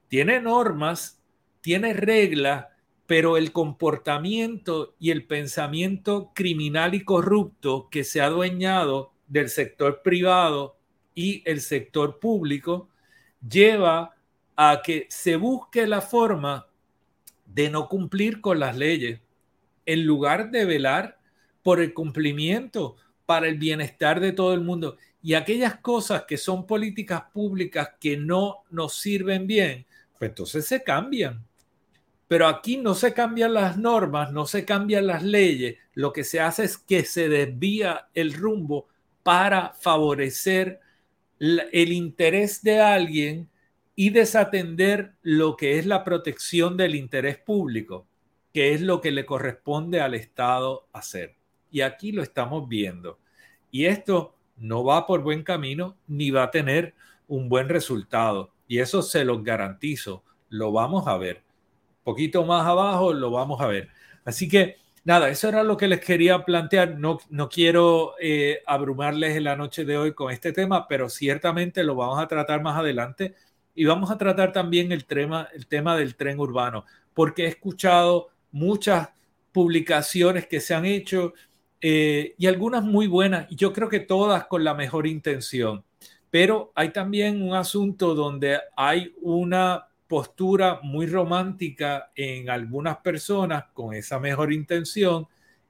Tiene 0.09 0.41
normas, 0.41 1.21
tiene 1.61 1.93
reglas, 1.93 2.67
pero 3.07 3.37
el 3.37 3.53
comportamiento 3.53 4.95
y 5.01 5.11
el 5.11 5.27
pensamiento 5.27 6.31
criminal 6.33 6.95
y 6.95 7.05
corrupto 7.05 7.89
que 7.91 8.05
se 8.05 8.21
ha 8.21 8.27
adueñado 8.27 9.13
del 9.27 9.49
sector 9.49 10.03
privado 10.03 10.77
y 11.15 11.43
el 11.45 11.61
sector 11.61 12.21
público 12.21 12.89
lleva 13.47 14.15
a 14.57 14.81
que 14.83 15.07
se 15.11 15.37
busque 15.37 15.87
la 15.87 16.01
forma 16.01 16.69
de 17.47 17.69
no 17.71 17.89
cumplir 17.89 18.41
con 18.41 18.61
las 18.61 18.77
leyes, 18.77 19.21
en 19.87 20.07
lugar 20.07 20.51
de 20.51 20.65
velar 20.65 21.19
por 21.63 21.81
el 21.81 21.93
cumplimiento 21.93 22.97
para 23.27 23.49
el 23.49 23.59
bienestar 23.59 24.21
de 24.21 24.33
todo 24.33 24.55
el 24.55 24.61
mundo. 24.61 24.97
Y 25.25 25.33
aquellas 25.33 25.77
cosas 25.77 26.25
que 26.25 26.37
son 26.37 26.67
políticas 26.67 27.23
públicas 27.33 27.93
que 27.99 28.15
no 28.15 28.65
nos 28.69 28.97
sirven 28.97 29.47
bien, 29.47 29.87
pues 30.19 30.29
entonces 30.29 30.67
se 30.67 30.83
cambian. 30.83 31.43
Pero 32.29 32.47
aquí 32.47 32.77
no 32.77 32.95
se 32.95 33.15
cambian 33.15 33.55
las 33.55 33.79
normas, 33.79 34.33
no 34.33 34.45
se 34.45 34.67
cambian 34.67 35.07
las 35.07 35.23
leyes, 35.23 35.79
lo 35.95 36.13
que 36.13 36.25
se 36.25 36.41
hace 36.41 36.65
es 36.65 36.77
que 36.77 37.05
se 37.07 37.31
desvía 37.31 38.09
el 38.13 38.35
rumbo 38.35 38.87
para 39.23 39.73
favorecer 39.73 40.81
el 41.39 41.93
interés 41.93 42.63
de 42.63 42.83
alguien 42.83 43.49
y 43.97 44.11
desatender 44.11 45.15
lo 45.23 45.57
que 45.57 45.79
es 45.79 45.87
la 45.87 46.05
protección 46.05 46.77
del 46.77 46.95
interés 46.95 47.39
público, 47.39 48.07
que 48.53 48.75
es 48.75 48.83
lo 48.83 49.01
que 49.01 49.11
le 49.11 49.25
corresponde 49.25 50.03
al 50.03 50.13
Estado 50.13 50.87
hacer. 50.93 51.35
Y 51.71 51.81
aquí 51.81 52.13
lo 52.13 52.23
estamos 52.23 52.69
viendo. 52.69 53.19
Y 53.71 53.87
esto 53.87 54.34
no 54.57 54.85
va 54.85 55.07
por 55.07 55.23
buen 55.23 55.43
camino 55.43 55.97
ni 56.07 56.31
va 56.31 56.45
a 56.45 56.51
tener 56.51 56.95
un 57.27 57.49
buen 57.49 57.69
resultado. 57.69 58.53
Y 58.67 58.79
eso 58.79 59.03
se 59.03 59.25
los 59.25 59.43
garantizo. 59.43 60.25
Lo 60.49 60.73
vamos 60.73 61.07
a 61.07 61.17
ver. 61.17 61.43
Poquito 62.03 62.45
más 62.45 62.67
abajo 62.67 63.13
lo 63.13 63.31
vamos 63.31 63.61
a 63.61 63.67
ver. 63.67 63.89
Así 64.25 64.49
que 64.49 64.77
nada, 65.05 65.29
eso 65.29 65.49
era 65.49 65.63
lo 65.63 65.77
que 65.77 65.89
les 65.89 66.01
quería 66.01 66.45
plantear. 66.45 66.99
No, 66.99 67.19
no 67.31 67.49
quiero 67.49 68.15
eh, 68.21 68.63
abrumarles 68.67 69.37
en 69.37 69.45
la 69.45 69.57
noche 69.57 69.85
de 69.85 69.97
hoy 69.97 70.15
con 70.15 70.33
este 70.33 70.53
tema, 70.53 70.87
pero 70.89 71.09
ciertamente 71.09 71.85
lo 71.85 71.95
vamos 71.95 72.19
a 72.19 72.29
tratar 72.29 72.63
más 72.63 72.79
adelante. 72.79 73.35
Y 73.75 73.85
vamos 73.87 74.11
a 74.11 74.19
tratar 74.19 74.53
también 74.53 74.93
el 74.93 75.05
tema, 75.05 75.49
el 75.53 75.67
tema 75.67 75.97
del 75.97 76.15
tren 76.15 76.39
urbano, 76.39 76.85
porque 77.13 77.45
he 77.45 77.49
escuchado 77.49 78.29
muchas 78.53 79.09
publicaciones 79.51 80.47
que 80.47 80.61
se 80.61 80.75
han 80.75 80.85
hecho 80.85 81.35
eh, 81.87 82.35
y 82.39 82.47
algunas 82.47 82.83
muy 82.83 83.07
buenas, 83.07 83.47
yo 83.51 83.75
creo 83.75 83.91
que 83.91 84.01
todas 84.01 84.47
con 84.47 84.65
la 84.65 84.73
mejor 84.73 85.07
intención. 85.07 85.85
Pero 86.31 86.73
hay 86.75 86.95
también 86.95 87.43
un 87.43 87.55
asunto 87.55 88.15
donde 88.15 88.59
hay 88.75 89.13
una 89.21 89.87
postura 90.09 90.81
muy 90.83 91.05
romántica 91.05 92.11
en 92.17 92.49
algunas 92.49 92.97
personas 92.97 93.65
con 93.75 93.93
esa 93.93 94.19
mejor 94.19 94.51
intención 94.51 95.29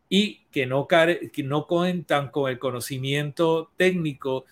y 0.09 0.45
que 0.53 0.67
no, 0.67 0.87
que 0.87 1.43
no 1.43 1.67
cuentan 1.67 2.29
con 2.29 2.49
el 2.49 2.61
conocimiento 2.61 3.73
técnico 3.77 4.45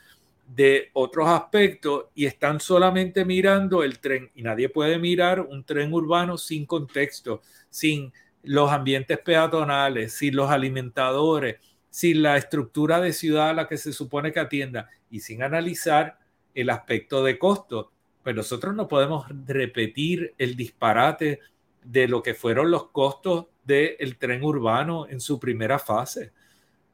de 0.57 0.91
otros 0.95 1.29
aspectos 1.29 2.07
y 2.17 2.27
están 2.27 2.59
solamente 2.59 3.25
mirando 3.25 3.85
el 3.85 4.01
tren 4.01 4.33
y 4.35 4.43
nadie 4.43 4.69
puede 4.69 4.99
mirar 4.99 5.41
un 5.41 5.63
tren 5.63 5.95
urbano 5.95 6.37
sin 6.39 6.67
contexto, 6.67 7.41
sin 7.71 8.13
los 8.43 8.71
ambientes 8.73 9.19
peatonales, 9.19 10.13
sin 10.13 10.37
los 10.37 10.51
alimentadores, 10.51 11.57
sin 11.91 12.23
la 12.23 12.37
estructura 12.37 13.01
de 13.01 13.13
ciudad 13.13 13.51
a 13.51 13.55
la 13.55 13.69
que 13.69 13.77
se 13.77 13.93
supone 13.93 14.33
que 14.33 14.41
atienda 14.41 14.89
y 15.11 15.21
sin 15.21 15.43
analizar 15.43 16.19
el 16.55 16.71
aspecto 16.71 17.23
de 17.23 17.39
costo. 17.39 17.93
Pues 18.23 18.35
nosotros 18.35 18.75
no 18.75 18.89
podemos 18.89 19.27
repetir 19.47 20.35
el 20.39 20.57
disparate 20.57 21.41
de 21.85 22.09
lo 22.09 22.23
que 22.23 22.35
fueron 22.35 22.71
los 22.71 22.89
costos 22.89 23.47
del 23.65 24.17
tren 24.19 24.43
urbano 24.43 25.07
en 25.09 25.21
su 25.21 25.39
primera 25.39 25.79
fase. 25.79 26.33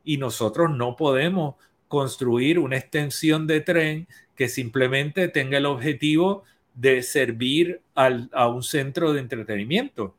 Y 0.05 0.17
nosotros 0.17 0.71
no 0.71 0.97
podemos 0.97 1.57
construir 1.87 2.59
una 2.59 2.77
extensión 2.77 3.47
de 3.47 3.61
tren 3.61 4.09
que 4.35 4.49
simplemente 4.49 5.29
tenga 5.29 5.59
el 5.59 5.67
objetivo 5.67 6.45
de 6.75 7.03
servir 7.03 7.83
a 7.95 8.49
un 8.49 8.63
centro 8.63 9.13
de 9.13 9.21
entretenimiento 9.21 10.15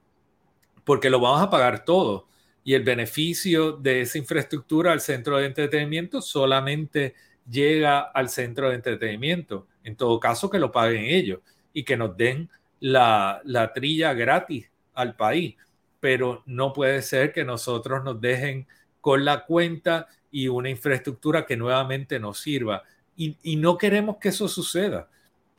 porque 0.89 1.12
lo 1.12 1.19
vamos 1.19 1.43
a 1.43 1.52
pagar 1.52 1.86
todo. 1.86 2.25
Y 2.63 2.73
el 2.73 2.82
beneficio 2.82 3.73
de 3.73 4.02
esa 4.02 4.17
infraestructura 4.17 4.91
al 4.91 5.02
centro 5.02 5.38
de 5.38 5.45
entretenimiento 5.45 6.19
solamente 6.19 7.13
llega 7.47 7.99
al 7.99 8.28
centro 8.28 8.69
de 8.69 8.75
entretenimiento. 8.78 9.67
En 9.84 9.95
todo 9.95 10.19
caso, 10.19 10.49
que 10.49 10.58
lo 10.58 10.71
paguen 10.71 11.06
ellos 11.06 11.41
y 11.73 11.84
que 11.84 11.95
nos 11.95 12.17
den 12.17 12.49
la, 12.80 13.39
la 13.43 13.71
trilla 13.71 14.13
gratis 14.13 14.71
al 14.95 15.15
país. 15.15 15.58
Pero 15.99 16.41
no 16.47 16.73
puede 16.73 17.04
ser 17.04 17.34
que 17.34 17.45
nosotros 17.45 18.04
nos 18.04 18.19
dejen 18.19 18.65
con 18.99 19.23
la 19.23 19.45
cuenta 19.45 20.08
y 20.32 20.47
una 20.47 20.71
infraestructura 20.71 21.45
que 21.45 21.56
nuevamente 21.56 22.19
nos 22.19 22.39
sirva. 22.39 22.82
Y, 23.15 23.38
y, 23.43 23.58
no 23.58 23.78
queremos 23.78 24.17
que 24.17 24.30
eso 24.30 24.47
suceda. 24.47 25.08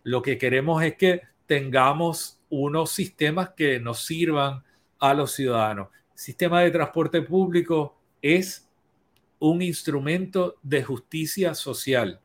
Lo 0.02 0.22
que 0.22 0.38
queremos 0.38 0.82
es 0.82 0.96
que 0.96 1.22
tengamos 1.46 2.40
unos 2.48 2.90
sistemas 2.90 3.50
que 3.50 3.78
nos 3.78 4.04
sirvan 4.04 4.64
a 5.00 5.14
los 5.14 5.32
ciudadanos. 5.32 5.88
Sistema 6.14 6.60
de 6.60 6.70
transporte 6.70 7.22
público 7.22 7.96
es 8.22 8.68
un 9.38 9.62
instrumento 9.62 10.56
de 10.62 10.82
justicia 10.84 11.54
social 11.54 12.20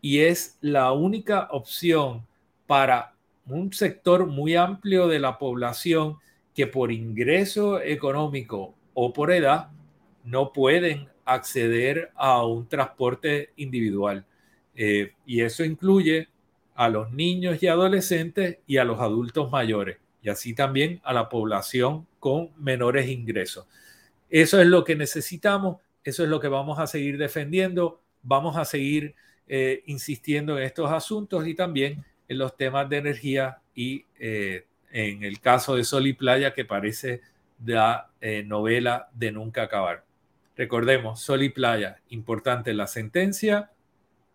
y 0.00 0.20
es 0.20 0.56
la 0.62 0.92
única 0.92 1.48
opción 1.50 2.26
para 2.66 3.14
un 3.46 3.72
sector 3.72 4.26
muy 4.26 4.56
amplio 4.56 5.06
de 5.06 5.20
la 5.20 5.38
población 5.38 6.16
que 6.54 6.66
por 6.66 6.90
ingreso 6.90 7.80
económico 7.80 8.74
o 8.94 9.12
por 9.12 9.30
edad 9.30 9.68
no 10.24 10.52
pueden 10.52 11.08
acceder 11.26 12.10
a 12.14 12.44
un 12.46 12.66
transporte 12.68 13.50
individual. 13.56 14.24
Eh, 14.74 15.12
y 15.26 15.42
eso 15.42 15.64
incluye 15.64 16.28
a 16.74 16.88
los 16.88 17.12
niños 17.12 17.62
y 17.62 17.66
adolescentes 17.66 18.58
y 18.66 18.78
a 18.78 18.84
los 18.84 19.00
adultos 19.00 19.50
mayores 19.50 19.99
y 20.22 20.28
así 20.28 20.54
también 20.54 21.00
a 21.04 21.12
la 21.12 21.28
población 21.28 22.06
con 22.18 22.50
menores 22.58 23.08
ingresos. 23.08 23.66
Eso 24.28 24.60
es 24.60 24.66
lo 24.66 24.84
que 24.84 24.96
necesitamos, 24.96 25.78
eso 26.04 26.22
es 26.22 26.28
lo 26.28 26.40
que 26.40 26.48
vamos 26.48 26.78
a 26.78 26.86
seguir 26.86 27.18
defendiendo, 27.18 28.00
vamos 28.22 28.56
a 28.56 28.64
seguir 28.64 29.14
eh, 29.48 29.82
insistiendo 29.86 30.56
en 30.58 30.64
estos 30.64 30.90
asuntos 30.90 31.46
y 31.46 31.54
también 31.54 32.04
en 32.28 32.38
los 32.38 32.56
temas 32.56 32.88
de 32.88 32.98
energía 32.98 33.58
y 33.74 34.04
eh, 34.18 34.66
en 34.92 35.24
el 35.24 35.40
caso 35.40 35.74
de 35.74 35.84
Sol 35.84 36.06
y 36.06 36.12
Playa 36.12 36.54
que 36.54 36.64
parece 36.64 37.22
la 37.64 38.10
eh, 38.20 38.42
novela 38.44 39.08
de 39.12 39.32
nunca 39.32 39.62
acabar. 39.62 40.04
Recordemos, 40.56 41.20
Sol 41.20 41.42
y 41.42 41.48
Playa, 41.48 42.00
importante 42.10 42.72
la 42.74 42.86
sentencia, 42.86 43.70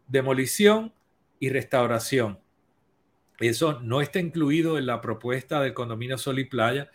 demolición 0.08 0.94
y 1.40 1.50
restauración 1.50 2.40
eso 3.40 3.80
no 3.82 4.02
está 4.02 4.20
incluido 4.20 4.78
en 4.78 4.86
la 4.86 5.02
propuesta 5.02 5.62
del 5.62 5.74
condominio 5.74 6.18
Sol 6.18 6.40
y 6.40 6.46
Playa, 6.46 6.90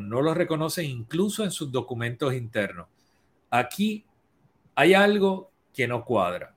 no 0.00 0.20
lo 0.20 0.34
reconocen 0.34 0.86
incluso 0.86 1.44
en 1.44 1.50
sus 1.50 1.70
documentos 1.70 2.34
internos. 2.34 2.88
Aquí 3.50 4.04
hay 4.74 4.94
algo 4.94 5.50
que 5.72 5.86
no 5.86 6.04
cuadra 6.04 6.54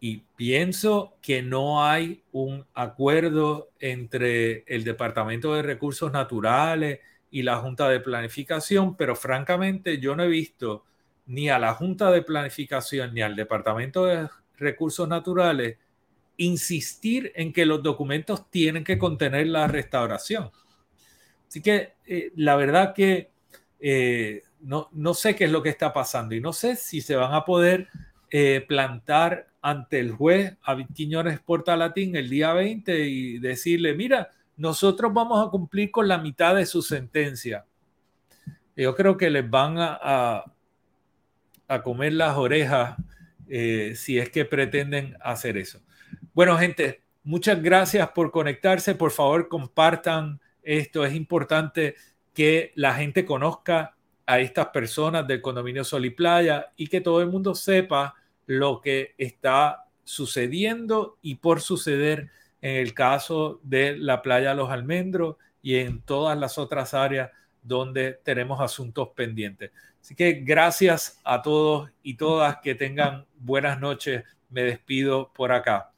y 0.00 0.24
pienso 0.36 1.16
que 1.22 1.42
no 1.42 1.84
hay 1.84 2.24
un 2.32 2.66
acuerdo 2.74 3.70
entre 3.78 4.64
el 4.66 4.82
Departamento 4.82 5.54
de 5.54 5.62
Recursos 5.62 6.10
Naturales 6.10 6.98
y 7.30 7.42
la 7.42 7.58
Junta 7.58 7.88
de 7.88 8.00
Planificación, 8.00 8.96
pero 8.96 9.14
francamente 9.14 9.98
yo 9.98 10.16
no 10.16 10.24
he 10.24 10.28
visto 10.28 10.84
ni 11.26 11.48
a 11.48 11.58
la 11.60 11.74
Junta 11.74 12.10
de 12.10 12.22
Planificación 12.22 13.14
ni 13.14 13.22
al 13.22 13.36
Departamento 13.36 14.06
de 14.06 14.28
Recursos 14.58 15.08
Naturales 15.08 15.78
insistir 16.42 17.32
en 17.34 17.52
que 17.52 17.66
los 17.66 17.82
documentos 17.82 18.50
tienen 18.50 18.84
que 18.84 18.98
contener 18.98 19.46
la 19.46 19.66
restauración. 19.68 20.50
Así 21.48 21.62
que 21.62 21.94
eh, 22.06 22.32
la 22.36 22.56
verdad 22.56 22.94
que 22.94 23.30
eh, 23.80 24.42
no, 24.60 24.88
no, 24.92 25.14
sé 25.14 25.34
qué 25.34 25.44
es 25.44 25.50
lo 25.50 25.62
que 25.62 25.68
está 25.68 25.92
pasando 25.92 26.34
y 26.34 26.40
no 26.40 26.52
sé 26.52 26.76
si 26.76 27.00
se 27.00 27.16
van 27.16 27.34
a 27.34 27.44
poder 27.44 27.88
eh, 28.30 28.64
plantar 28.66 29.48
ante 29.60 30.00
el 30.00 30.12
juez 30.12 30.56
a 30.62 30.76
Quiñones 30.94 31.40
Portalatín 31.40 32.16
el 32.16 32.28
día 32.28 32.52
20 32.52 33.06
y 33.06 33.38
decirle, 33.38 33.94
mira, 33.94 34.30
nosotros 34.56 35.12
vamos 35.12 35.46
a 35.46 35.50
cumplir 35.50 35.90
con 35.90 36.08
la 36.08 36.18
mitad 36.18 36.54
de 36.54 36.66
su 36.66 36.82
sentencia. 36.82 37.66
Yo 38.74 38.94
creo 38.96 39.16
que 39.16 39.30
les 39.30 39.48
van 39.48 39.76
a, 39.78 40.44
a 41.68 41.82
comer 41.82 42.14
las 42.14 42.36
orejas 42.36 42.96
si 43.94 44.18
es 44.18 44.30
que 44.30 44.46
pretenden 44.46 45.14
hacer 45.20 45.58
eso. 45.58 45.82
Bueno, 46.34 46.56
gente, 46.56 47.02
muchas 47.24 47.62
gracias 47.62 48.08
por 48.10 48.30
conectarse. 48.30 48.94
Por 48.94 49.10
favor, 49.10 49.48
compartan 49.48 50.40
esto. 50.62 51.04
Es 51.04 51.14
importante 51.14 51.94
que 52.32 52.72
la 52.74 52.94
gente 52.94 53.26
conozca 53.26 53.96
a 54.24 54.40
estas 54.40 54.68
personas 54.68 55.26
del 55.26 55.42
condominio 55.42 55.84
Sol 55.84 56.06
y 56.06 56.10
Playa 56.10 56.72
y 56.76 56.86
que 56.86 57.02
todo 57.02 57.20
el 57.20 57.28
mundo 57.28 57.54
sepa 57.54 58.14
lo 58.46 58.80
que 58.80 59.14
está 59.18 59.84
sucediendo 60.04 61.18
y 61.20 61.34
por 61.34 61.60
suceder 61.60 62.30
en 62.62 62.76
el 62.76 62.94
caso 62.94 63.60
de 63.62 63.98
la 63.98 64.22
playa 64.22 64.54
Los 64.54 64.70
Almendros 64.70 65.36
y 65.60 65.76
en 65.76 66.00
todas 66.00 66.38
las 66.38 66.56
otras 66.56 66.94
áreas 66.94 67.30
donde 67.62 68.18
tenemos 68.24 68.58
asuntos 68.60 69.08
pendientes. 69.14 69.70
Así 70.00 70.14
que 70.14 70.32
gracias 70.32 71.20
a 71.24 71.42
todos 71.42 71.90
y 72.02 72.14
todas 72.14 72.56
que 72.62 72.74
tengan 72.74 73.26
buenas 73.36 73.78
noches. 73.78 74.24
Me 74.48 74.62
despido 74.62 75.30
por 75.34 75.52
acá. 75.52 75.91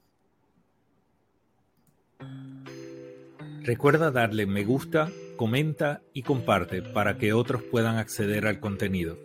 Recuerda 3.64 4.10
darle 4.10 4.44
me 4.44 4.62
gusta, 4.62 5.10
comenta 5.36 6.02
y 6.12 6.22
comparte 6.22 6.82
para 6.82 7.16
que 7.16 7.32
otros 7.32 7.62
puedan 7.62 7.96
acceder 7.96 8.46
al 8.46 8.60
contenido. 8.60 9.18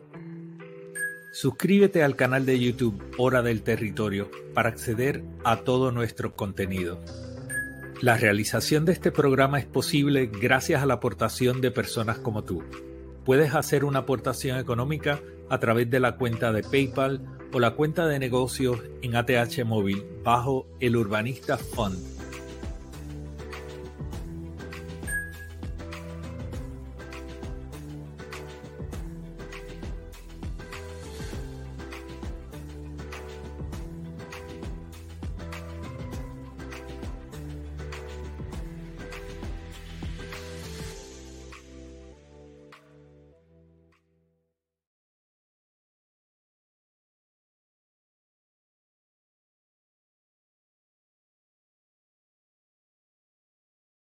Suscríbete 1.34 2.04
al 2.04 2.16
canal 2.16 2.46
de 2.46 2.58
YouTube 2.58 3.04
Hora 3.18 3.42
del 3.42 3.64
Territorio 3.64 4.32
para 4.54 4.70
acceder 4.70 5.24
a 5.44 5.58
todo 5.58 5.92
nuestro 5.92 6.36
contenido. 6.38 7.04
La 8.02 8.16
realización 8.16 8.86
de 8.86 8.94
este 8.94 9.12
programa 9.12 9.60
es 9.60 9.66
posible 9.66 10.28
gracias 10.28 10.82
a 10.82 10.86
la 10.86 10.96
aportación 10.96 11.60
de 11.60 11.72
personas 11.72 12.18
como 12.18 12.46
tú. 12.46 12.64
Puedes 13.26 13.54
hacer 13.54 13.84
una 13.84 14.00
aportación 14.00 14.58
económica 14.58 15.20
a 15.50 15.60
través 15.60 15.90
de 15.90 16.00
la 16.00 16.16
cuenta 16.16 16.54
de 16.54 16.64
PayPal 16.64 17.22
o 17.52 17.60
la 17.60 17.72
cuenta 17.72 18.08
de 18.08 18.20
negocios 18.20 18.80
en 19.02 19.18
ATH 19.18 19.66
Móvil 19.66 20.06
bajo 20.24 20.66
el 20.80 20.96
Urbanista 20.96 21.58
Fund 21.58 22.19